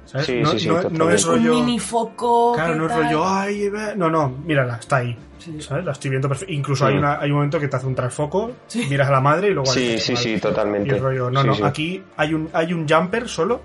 [0.06, 0.26] ¿Sabes?
[0.28, 1.16] Sí, no, sí, sí, no- no totalmente.
[1.16, 1.54] es un rollo...
[1.56, 2.54] mini foco.
[2.54, 3.96] Claro, ¿qué no es rollo, ay, ve-".
[3.96, 5.18] no, no, mírala, está ahí.
[5.40, 5.62] Sí.
[5.62, 5.84] ¿Sabes?
[5.86, 6.54] La estoy viendo perfecto.
[6.54, 7.00] Incluso hay, Mm.
[7.00, 8.52] una, hay un momento que te hace un trasfoco,
[8.90, 10.88] miras a la madre y luego a Sí, sí, sí, totalmente.
[10.90, 11.64] Y el rollo, no, Sí, no, sí.
[11.64, 13.62] aquí hay un, hay un jumper solo,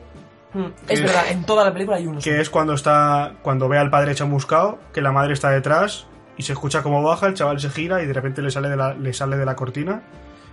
[0.55, 2.21] Mm, Es verdad, en toda la película hay uno.
[2.23, 6.07] que es cuando está cuando ve al padre chamuscado, que la madre está detrás
[6.39, 8.77] y se escucha cómo baja, el chaval se gira y de repente le sale de
[8.79, 10.01] la, le sale de la cortina.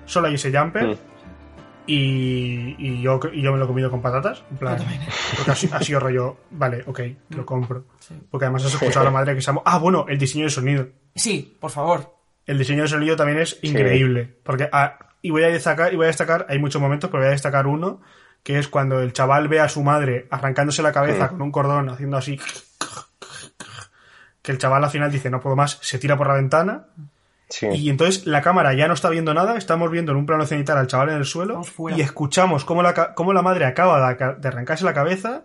[0.05, 0.97] Solo hay ese jumper.
[1.87, 1.91] Mm.
[1.91, 4.43] Y, y yo, y yo me lo he comido con patatas.
[4.51, 4.77] En plan,
[5.35, 7.85] porque ha, si- ha sido rollo, vale, ok, lo compro.
[8.31, 9.61] Porque además has escuchado a la madre que se llama.
[9.65, 10.87] Ah, bueno, el diseño de sonido.
[11.15, 12.15] Sí, por favor.
[12.45, 14.35] El diseño de sonido también es increíble.
[14.43, 17.27] Porque, ah, y voy a destacar, y voy a destacar, hay muchos momentos, pero voy
[17.29, 18.01] a destacar uno,
[18.43, 21.89] que es cuando el chaval ve a su madre arrancándose la cabeza con un cordón,
[21.89, 22.39] haciendo así.
[24.41, 26.85] Que el chaval al final dice, no puedo más, se tira por la ventana.
[27.49, 27.67] Sí.
[27.67, 30.77] Y entonces la cámara ya no está viendo nada, estamos viendo en un plano cenital
[30.79, 31.61] al chaval en el suelo
[31.95, 35.43] y escuchamos cómo la, cómo la madre acaba de, arrancarse la cabeza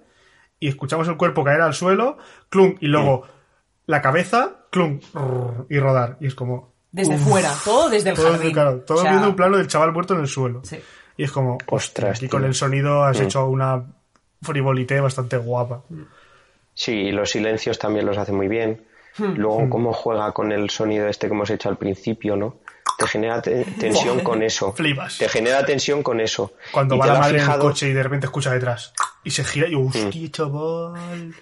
[0.58, 2.16] y escuchamos el cuerpo caer al suelo,
[2.48, 3.26] clum, y luego
[3.86, 5.00] la cabeza, clum,
[5.68, 6.16] y rodar.
[6.20, 6.72] Y es como...
[6.92, 8.52] Desde uf, fuera, todo desde el todo jardín.
[8.52, 10.60] claro, todo O sea, viendo un plano del chaval muerto en el suelo.
[10.64, 10.80] Sí.
[11.16, 11.58] Y es como...
[11.66, 12.30] Ostras, Y tío.
[12.30, 13.24] con el sonido has Mm.
[13.24, 13.84] hecho una
[14.42, 15.82] frivolité bastante guapa.
[16.74, 18.84] Sí, y los silencios también los hace muy bien.
[19.18, 19.34] Hmm.
[19.36, 22.56] Luego, cómo juega con el sonido este que hemos hecho al principio, ¿no?
[22.98, 24.72] te genera te- tensión con eso.
[24.74, 25.16] Flipas.
[25.18, 26.52] Te genera tensión con eso.
[26.70, 28.92] Cuando Y va la madre en el fijado- coche y de repente escucha detrás.
[29.24, 31.34] Y se gira y hostia, chaval.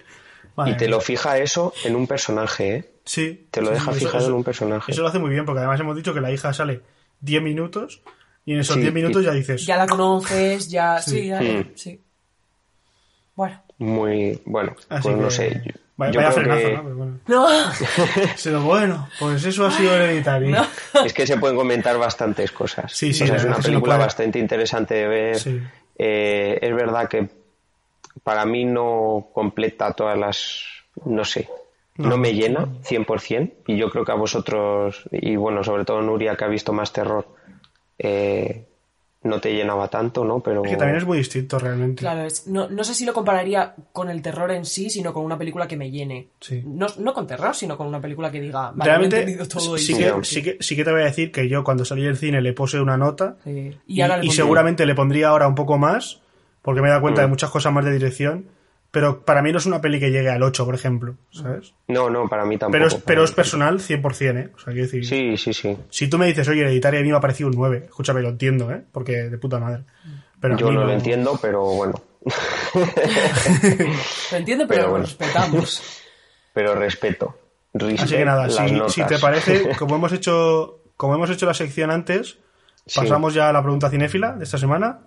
[0.55, 0.95] Madre Y te mía.
[0.95, 2.91] lo fija eso en un personaje, ¿eh?
[3.05, 3.47] Sí.
[3.51, 4.91] te lo sí, deja fijado en un personaje.
[4.91, 6.81] Eso lo hace muy bien, porque además hemos dicho que la hija sale
[7.21, 8.01] 10 minutos
[8.45, 9.65] y en esos Sí, 10 minutos y- ya dices.
[9.65, 10.99] Ya la conoces, ya.
[11.01, 11.11] Sí.
[11.11, 11.41] Sí, ya.
[11.41, 11.71] Mm.
[11.75, 11.99] Sí.
[13.35, 13.61] Bueno.
[13.79, 15.61] Muy bueno, Así pues no sé.
[15.65, 16.83] Yo, Vaya, yo vaya creo frenazo, que ¿no?
[16.83, 17.19] Pero bueno.
[17.27, 17.47] No.
[18.43, 20.49] Pero bueno, pues eso ha sido hereditario.
[20.55, 20.65] No.
[21.05, 22.91] es que se pueden comentar bastantes cosas.
[22.93, 24.05] Sí, sí, O sea, es una película puede.
[24.05, 25.37] bastante interesante de ver.
[25.39, 25.61] Sí.
[25.97, 27.29] Eh, es verdad que
[28.23, 30.63] para mí no completa todas las,
[31.03, 31.49] no sé,
[31.97, 32.17] no, No.
[32.17, 36.45] me llena 100% y yo creo que a vosotros y bueno, sobre todo Nuria que
[36.45, 37.27] ha visto más terror,
[37.97, 38.68] eh,
[39.21, 40.39] no te llenaba tanto, ¿no?
[40.39, 41.99] Pero Es que también es muy distinto realmente.
[41.99, 45.25] Claro, es, no, no sé si lo compararía con el terror en sí, sino con
[45.25, 46.29] una película que me llene.
[46.39, 46.63] Sí.
[46.65, 49.75] No, no con terror, sino con una película que diga, vale, he Realmente, entendido todo
[49.75, 50.19] y sí, todo.
[50.19, 52.41] que, sí, que, sí que te voy a decir que yo cuando salí del cine
[52.41, 53.75] le puse una nota Sí.
[53.87, 56.21] y, Y, ahora le y pondré- seguramente le pondría ahora un poco más
[56.61, 57.25] porque me he dado cuenta Mm.
[57.25, 58.45] de muchas cosas más de dirección,
[58.91, 61.73] pero para mí no es una peli que llegue al 8, por ejemplo, ¿sabes?
[61.87, 62.71] no, no, para mí tampoco.
[62.73, 64.51] Pero es, pero es personal 100%, ¿eh?
[64.55, 65.77] O sea, quiero decir, Sí, sí, sí.
[65.89, 68.29] si tú me dices, oye, Hereditaria a mí me ha parecido un 9, escúchame, lo
[68.29, 68.83] entiendo, ¿eh?
[68.91, 69.83] Porque de puta madre.
[70.41, 72.01] Pero Yo mí no lo entiendo, pero bueno.
[74.31, 75.05] Lo entiendo, pero, Pero lo bueno.
[75.05, 76.01] respetamos.
[76.53, 77.37] pero respeto.
[77.73, 81.53] Respect Así que nada, si, si te parece, como hemos hecho, como hemos hecho la
[81.53, 82.39] sección antes,
[82.85, 82.99] Sí.
[83.01, 85.01] pasamos ya a la pregunta cinéfila de esta semana.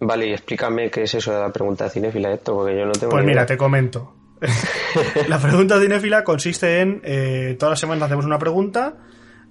[0.00, 3.10] Vale, y explícame qué es eso de la pregunta cinéfila, esto, porque yo no tengo
[3.10, 3.46] Pues ni mira, idea.
[3.46, 4.14] te comento.
[5.28, 8.94] la pregunta cinéfila consiste en eh, todas las semanas hacemos una pregunta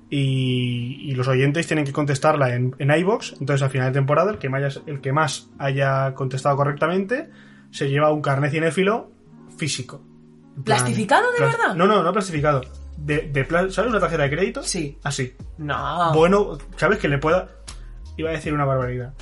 [0.09, 3.33] y, y los oyentes tienen que contestarla en, en iVoox.
[3.39, 7.29] Entonces, al final de temporada, el que, más, el que más haya contestado correctamente
[7.71, 9.11] se lleva un carnet cinéfilo
[9.57, 10.01] físico.
[10.55, 11.75] Plan- ¿Plastificado de plas- verdad?
[11.75, 12.61] No, no, no plastificado.
[12.97, 14.63] De, de pla- ¿Sabes una tarjeta de crédito?
[14.63, 14.97] Sí.
[15.03, 15.35] Así.
[15.59, 16.11] No.
[16.13, 16.97] Bueno, ¿sabes?
[16.97, 17.47] Que le pueda...
[18.17, 19.13] Iba a decir una barbaridad.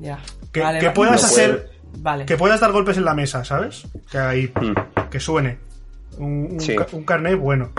[0.00, 0.18] Ya.
[0.52, 1.70] Que, Vale, que va- puedas No hacer...
[1.98, 2.26] Vale.
[2.26, 3.86] Que puedas dar golpes en la mesa, ¿sabes?
[4.10, 4.52] Que ahí...
[4.60, 5.08] Mm.
[5.10, 5.58] que suene
[6.18, 6.76] un, un, Sí.
[6.76, 7.70] ca- un carnet bueno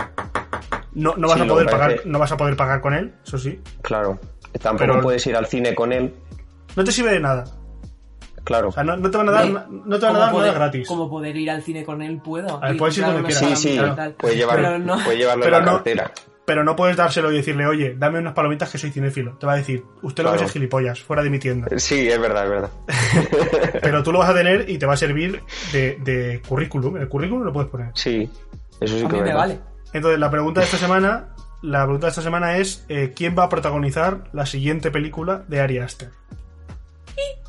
[0.94, 3.14] no, no vas Sí, a poder pagar parece- no vas a poder pagar con él
[3.24, 4.18] eso sí Claro.
[4.60, 6.12] Tampoco Pero- puedes ir al cine con él.
[6.76, 7.44] no te sirve de nada
[8.42, 8.68] Claro.
[8.68, 10.46] o sea no, no te van a dar no te van a ¿cómo dar poder-
[10.54, 12.56] nada gratis Como poder ir al cine con él puedo.
[12.56, 13.60] A ver, Y puedes ir donde quieras.
[13.60, 13.80] Sí, sí.
[14.18, 14.94] Puedes llevar, no.
[15.04, 16.10] puedes llevarlo Pero en la no- cartera.
[16.50, 19.52] Pero no puedes dárselo y decirle oye dame unas palomitas que soy cinéfilo te va
[19.52, 22.50] a decir usted lo que es gilipollas fuera de mi tienda Sí, es verdad, es
[22.50, 22.70] verdad.
[23.82, 25.40] pero tú lo vas a tener y te va a servir
[25.72, 28.28] de, de currículum el currículum lo puedes poner Sí,
[28.80, 29.36] eso sí A que mí es me verdad.
[29.38, 29.60] vale.
[29.92, 31.28] entonces la pregunta de esta semana
[31.62, 35.60] la pregunta de esta semana es eh, quién va a protagonizar la siguiente película de
[35.60, 36.08] Ari Aster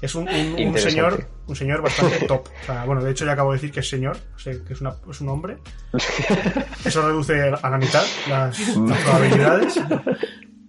[0.02, 3.52] es un, un- señor un señor bastante top o sea, bueno de hecho ya acabo
[3.52, 5.58] de decir que es señor o sea, que es, una- es un hombre
[6.86, 9.80] eso reduce a la mitad las, las probabilidades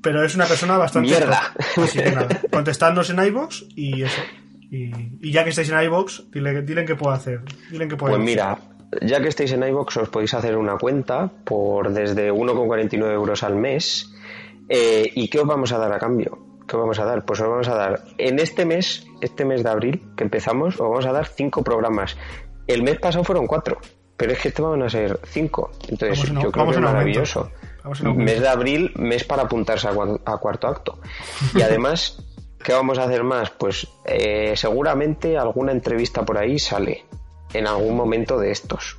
[0.02, 1.52] pero es una persona bastante Mierda.
[1.74, 1.84] top.
[1.84, 4.20] así que nada contestadnos en iVoox y eso
[4.70, 4.90] y,
[5.20, 7.40] y ya que estáis en iVoox dile, dile qué puedo hacer
[7.70, 8.58] dile qué puedo Pues mira,
[9.02, 13.56] ya que estáis en iVoox os podéis hacer una cuenta por desde 1,49 euros al
[13.56, 14.10] mes.
[14.68, 16.41] Eh, ¿Y qué os vamos a dar a cambio?
[16.66, 17.24] ¿Qué os vamos a dar?
[17.24, 20.80] Pues os vamos a dar en este mes, este mes de abril que empezamos, os
[20.88, 22.16] vamos a dar cinco programas.
[22.66, 23.78] El mes pasado fueron cuatro,
[24.16, 25.70] pero es que este van a ser cinco.
[25.88, 27.50] Entonces en- yo creo que es maravilloso.
[28.14, 30.98] Mes de abril, mes para apuntarse a, a cuarto acto.
[31.54, 32.24] Y además,
[32.62, 33.50] ¿qué vamos a hacer más?
[33.50, 37.04] Pues eh, seguramente alguna entrevista por ahí sale
[37.52, 38.96] en algún momento de estos.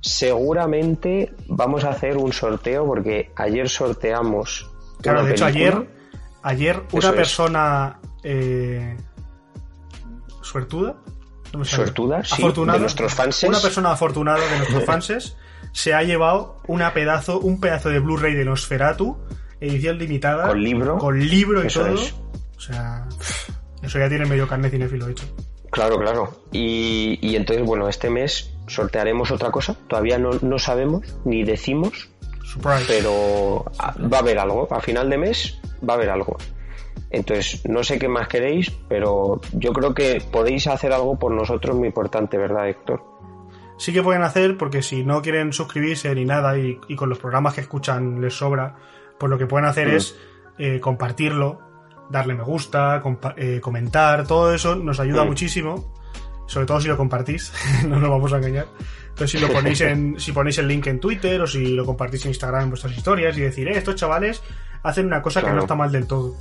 [0.00, 4.68] Seguramente vamos a hacer un sorteo porque ayer sorteamos.
[5.00, 5.88] Claro, de hecho, ayer,
[6.42, 8.96] ayer una persona eh,
[10.42, 10.96] suertuda,
[11.52, 11.64] no.
[11.64, 12.78] Suertuda, sí, Afortunada.
[12.78, 13.48] de nuestros fanses.
[13.48, 15.36] Una persona afortunada de nuestros fanses
[15.72, 19.16] se ha llevado una pedazo, un pedazo de Blu-ray de Nosferatu,
[19.60, 20.48] edición limitada.
[20.48, 20.98] Con libro.
[20.98, 21.94] Con libro y Eso todo.
[21.94, 22.14] es.
[22.56, 23.08] O sea,
[23.82, 25.24] eso ya tiene medio carnet cinéfilo hecho.
[25.70, 26.42] Claro, claro.
[26.52, 29.74] Y, y entonces, bueno, este mes sortearemos otra cosa.
[29.88, 32.10] Todavía no, no sabemos ni decimos,
[32.52, 32.84] Surprise.
[32.88, 34.66] pero ah, va a haber algo.
[34.70, 36.36] A final de mes va a haber algo.
[37.10, 41.76] Entonces, no sé qué más queréis, pero yo creo que podéis hacer algo por nosotros
[41.76, 43.02] muy importante, ¿verdad, Héctor?
[43.78, 47.18] sí que pueden hacer, porque si no quieren suscribirse ni nada y, y con los
[47.18, 48.76] programas que escuchan les sobra,
[49.18, 49.96] pues lo que pueden hacer Mm.
[49.96, 50.18] es
[50.58, 51.58] eh, compartirlo,
[52.10, 53.02] darle me gusta,
[53.38, 55.28] eh, comentar, todo eso nos ayuda Mm.
[55.28, 55.94] muchísimo,
[56.50, 57.52] sobre todo si lo compartís,
[57.86, 58.66] no nos vamos a engañar.
[59.10, 62.24] Entonces si lo ponéis en, si ponéis el link en Twitter o si lo compartís
[62.24, 64.42] en Instagram en vuestras historias y decir, eh, estos chavales
[64.82, 66.34] hacen una cosa que no está mal del todo.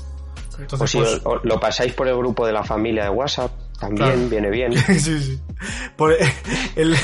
[0.78, 4.30] O si pues, lo pasáis por el grupo de la familia de WhatsApp, también Claro.
[4.30, 4.74] viene bien.
[4.99, 5.39] sí, sí.
[5.95, 6.14] Por
[6.76, 6.95] el,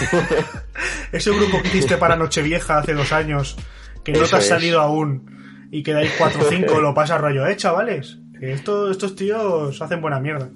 [1.12, 3.56] ese grupo que hiciste para Nochevieja hace dos años,
[4.04, 4.50] que no te has es.
[4.50, 8.18] salido aún y quedáis 4 o 5, lo pasa rollo, eh, chavales.
[8.40, 10.50] Que esto, estos tíos hacen buena mierda.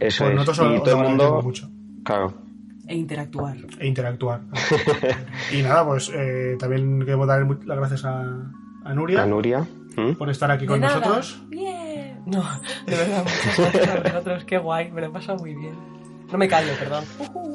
[0.00, 0.34] Eso Pues es.
[0.36, 1.42] nosotros y os todo el mundo.
[1.42, 1.68] mucho.
[2.06, 2.32] Claro.
[2.88, 3.56] E interactuar.
[3.80, 4.42] E interactuar.
[5.52, 8.22] y nada, pues eh, también queremos dar las gracias a,
[8.84, 9.66] a Nuria A Nuria.
[9.96, 10.12] ¿Mm?
[10.12, 11.00] por estar aquí con nada.
[11.00, 11.42] nosotros.
[11.48, 12.20] Bien.
[12.26, 12.44] No,
[12.86, 14.44] de verdad, muchas gracias a vosotros.
[14.44, 15.74] Qué guay, me lo he pasado muy bien.
[16.30, 17.04] No me callo, perdón.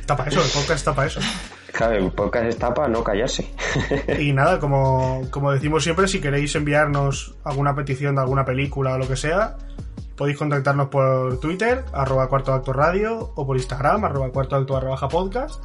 [0.00, 1.20] Está para eso, el podcast está para eso.
[1.72, 3.48] Claro, el podcast está para no callarse.
[4.18, 8.98] Y nada, como, como decimos siempre, si queréis enviarnos alguna petición de alguna película o
[8.98, 9.56] lo que sea,
[10.18, 14.90] podéis contactarnos por Twitter, arroba cuarto acto radio, o por Instagram, arroba cuarto acto barra
[14.90, 15.62] baja podcast,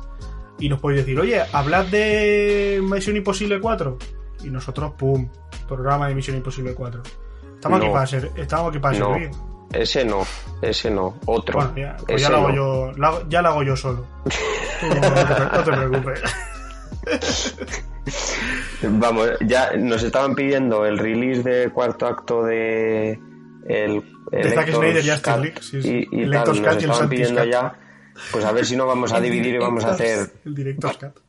[0.59, 3.97] y nos podéis decir, oye, hablad de Misión Imposible 4,
[4.43, 5.27] y nosotros, pum,
[5.67, 7.01] programa de Misión Imposible 4.
[7.55, 9.31] Estamos aquí para ser, estamos aquí para No, servir.
[9.73, 10.21] ese no,
[10.61, 11.59] ese no, otro.
[11.59, 12.55] Bueno, ya, pues ya lo hago no.
[12.55, 14.05] yo, ya lo hago yo solo.
[14.83, 16.21] No te preocupes.
[18.83, 23.17] Vamos, ya nos estaban pidiendo el release de cuarto acto de
[23.67, 25.89] el De Zack Snyder y Justice League, sí, sí.
[25.89, 27.49] y, y tal, Elector's nos Cut y el pidiendo Cut.
[27.51, 27.73] ya
[28.31, 30.97] pues a ver si no vamos a El dividir y vamos a hacer El Director's
[30.97, 31.19] Cut.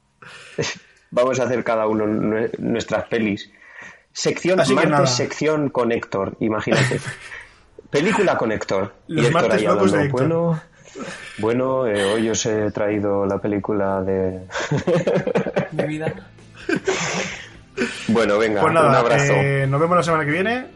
[1.11, 3.51] vamos a hacer cada uno nue- nuestras pelis
[4.13, 5.07] sección Así que martes nada.
[5.07, 7.01] sección con Héctor imagínate
[7.91, 10.29] película con Héctor y Los Héctor martes ahí locos de hablando, Héctor.
[10.29, 10.63] bueno
[11.39, 14.41] bueno eh, hoy os he traído la película de
[15.73, 16.13] Mi vida.
[18.09, 20.67] bueno venga Pues un nada, abrazo eh, nos vemos la semana que viene.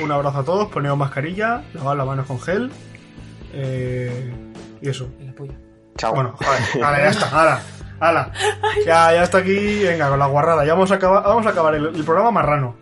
[0.00, 2.70] Un abrazo a todos, poneos mascarilla, lavad las manos con gel.
[3.52, 4.34] eh,
[4.82, 5.08] y eso.
[5.20, 5.54] Y la polla.
[5.96, 7.60] chao Bueno, joder, ahora ya está, ahora,
[8.00, 8.32] hala.
[8.84, 10.64] Ya, ya está aquí, venga, con la guarrada.
[10.66, 12.76] Ya vamos a acabar, vamos a acabar el, el programa marrano.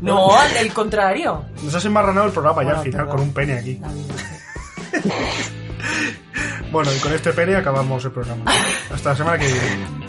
[0.00, 1.44] No, al el contrario.
[1.62, 3.16] Nos has enmarranado el programa ya al final perdón.
[3.16, 3.80] con un pene aquí.
[6.72, 8.44] Bueno, y con este pene acabamos el programa.
[8.92, 10.05] Hasta la semana que viene.